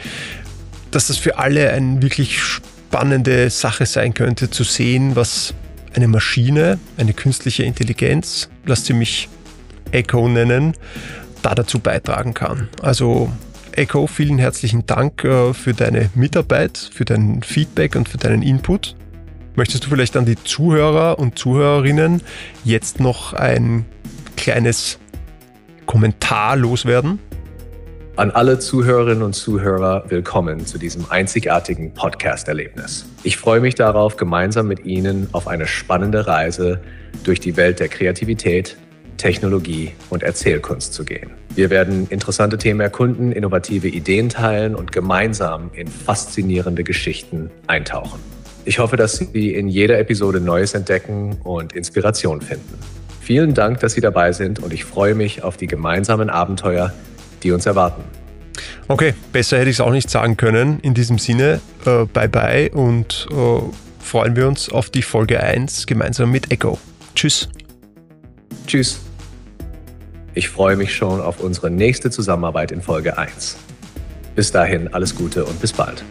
dass 0.93 1.07
das 1.07 1.17
für 1.17 1.37
alle 1.37 1.71
eine 1.71 2.01
wirklich 2.01 2.41
spannende 2.41 3.49
Sache 3.49 3.85
sein 3.85 4.13
könnte, 4.13 4.49
zu 4.49 4.63
sehen, 4.63 5.15
was 5.15 5.53
eine 5.95 6.07
Maschine, 6.07 6.79
eine 6.97 7.13
künstliche 7.13 7.63
Intelligenz, 7.63 8.49
lasst 8.65 8.85
sie 8.85 8.93
mich 8.93 9.29
Echo 9.91 10.27
nennen, 10.27 10.73
da 11.41 11.55
dazu 11.55 11.79
beitragen 11.79 12.33
kann. 12.33 12.69
Also 12.81 13.31
Echo, 13.71 14.05
vielen 14.07 14.37
herzlichen 14.37 14.85
Dank 14.85 15.23
äh, 15.23 15.53
für 15.53 15.73
deine 15.73 16.09
Mitarbeit, 16.13 16.77
für 16.93 17.05
dein 17.05 17.41
Feedback 17.41 17.95
und 17.95 18.07
für 18.07 18.17
deinen 18.17 18.43
Input. 18.43 18.95
Möchtest 19.55 19.85
du 19.85 19.89
vielleicht 19.89 20.15
an 20.15 20.25
die 20.25 20.41
Zuhörer 20.43 21.19
und 21.19 21.37
Zuhörerinnen 21.37 22.21
jetzt 22.63 22.99
noch 22.99 23.33
ein 23.33 23.85
kleines 24.35 24.99
Kommentar 25.85 26.55
loswerden? 26.55 27.19
An 28.15 28.29
alle 28.29 28.59
Zuhörerinnen 28.59 29.23
und 29.23 29.33
Zuhörer 29.33 30.03
willkommen 30.07 30.67
zu 30.67 30.77
diesem 30.77 31.09
einzigartigen 31.09 31.95
Podcast-Erlebnis. 31.95 33.07
Ich 33.23 33.37
freue 33.37 33.59
mich 33.59 33.73
darauf, 33.73 34.17
gemeinsam 34.17 34.67
mit 34.67 34.85
Ihnen 34.85 35.27
auf 35.31 35.47
eine 35.47 35.65
spannende 35.65 36.27
Reise 36.27 36.79
durch 37.23 37.39
die 37.39 37.57
Welt 37.57 37.79
der 37.79 37.87
Kreativität, 37.87 38.77
Technologie 39.17 39.93
und 40.11 40.21
Erzählkunst 40.21 40.93
zu 40.93 41.05
gehen. 41.05 41.31
Wir 41.55 41.71
werden 41.71 42.05
interessante 42.11 42.59
Themen 42.59 42.81
erkunden, 42.81 43.31
innovative 43.31 43.87
Ideen 43.87 44.29
teilen 44.29 44.75
und 44.75 44.91
gemeinsam 44.91 45.71
in 45.73 45.87
faszinierende 45.87 46.83
Geschichten 46.83 47.49
eintauchen. 47.65 48.19
Ich 48.63 48.77
hoffe, 48.77 48.95
dass 48.95 49.17
Sie 49.17 49.55
in 49.55 49.67
jeder 49.67 49.97
Episode 49.97 50.39
Neues 50.39 50.75
entdecken 50.75 51.39
und 51.43 51.73
Inspiration 51.73 52.41
finden. 52.41 52.77
Vielen 53.21 53.55
Dank, 53.55 53.79
dass 53.79 53.93
Sie 53.93 54.01
dabei 54.01 54.33
sind 54.33 54.59
und 54.59 54.71
ich 54.71 54.85
freue 54.85 55.15
mich 55.15 55.43
auf 55.43 55.57
die 55.57 55.67
gemeinsamen 55.67 56.29
Abenteuer, 56.29 56.93
die 57.43 57.51
uns 57.51 57.65
erwarten. 57.65 58.03
Okay, 58.87 59.13
besser 59.31 59.57
hätte 59.59 59.69
ich 59.69 59.77
es 59.77 59.81
auch 59.81 59.91
nicht 59.91 60.09
sagen 60.09 60.37
können. 60.37 60.79
In 60.81 60.93
diesem 60.93 61.17
Sinne, 61.17 61.61
äh, 61.85 62.05
bye 62.05 62.29
bye 62.29 62.69
und 62.71 63.27
äh, 63.31 63.59
freuen 63.99 64.35
wir 64.35 64.47
uns 64.47 64.69
auf 64.69 64.89
die 64.89 65.01
Folge 65.01 65.41
1 65.41 65.85
gemeinsam 65.85 66.31
mit 66.31 66.51
Echo. 66.51 66.77
Tschüss. 67.15 67.49
Tschüss. 68.67 68.99
Ich 70.33 70.49
freue 70.49 70.75
mich 70.75 70.95
schon 70.95 71.21
auf 71.21 71.39
unsere 71.39 71.69
nächste 71.69 72.09
Zusammenarbeit 72.09 72.71
in 72.71 72.81
Folge 72.81 73.17
1. 73.17 73.57
Bis 74.35 74.51
dahin 74.51 74.93
alles 74.93 75.15
Gute 75.15 75.45
und 75.45 75.61
bis 75.61 75.71
bald. 75.71 76.03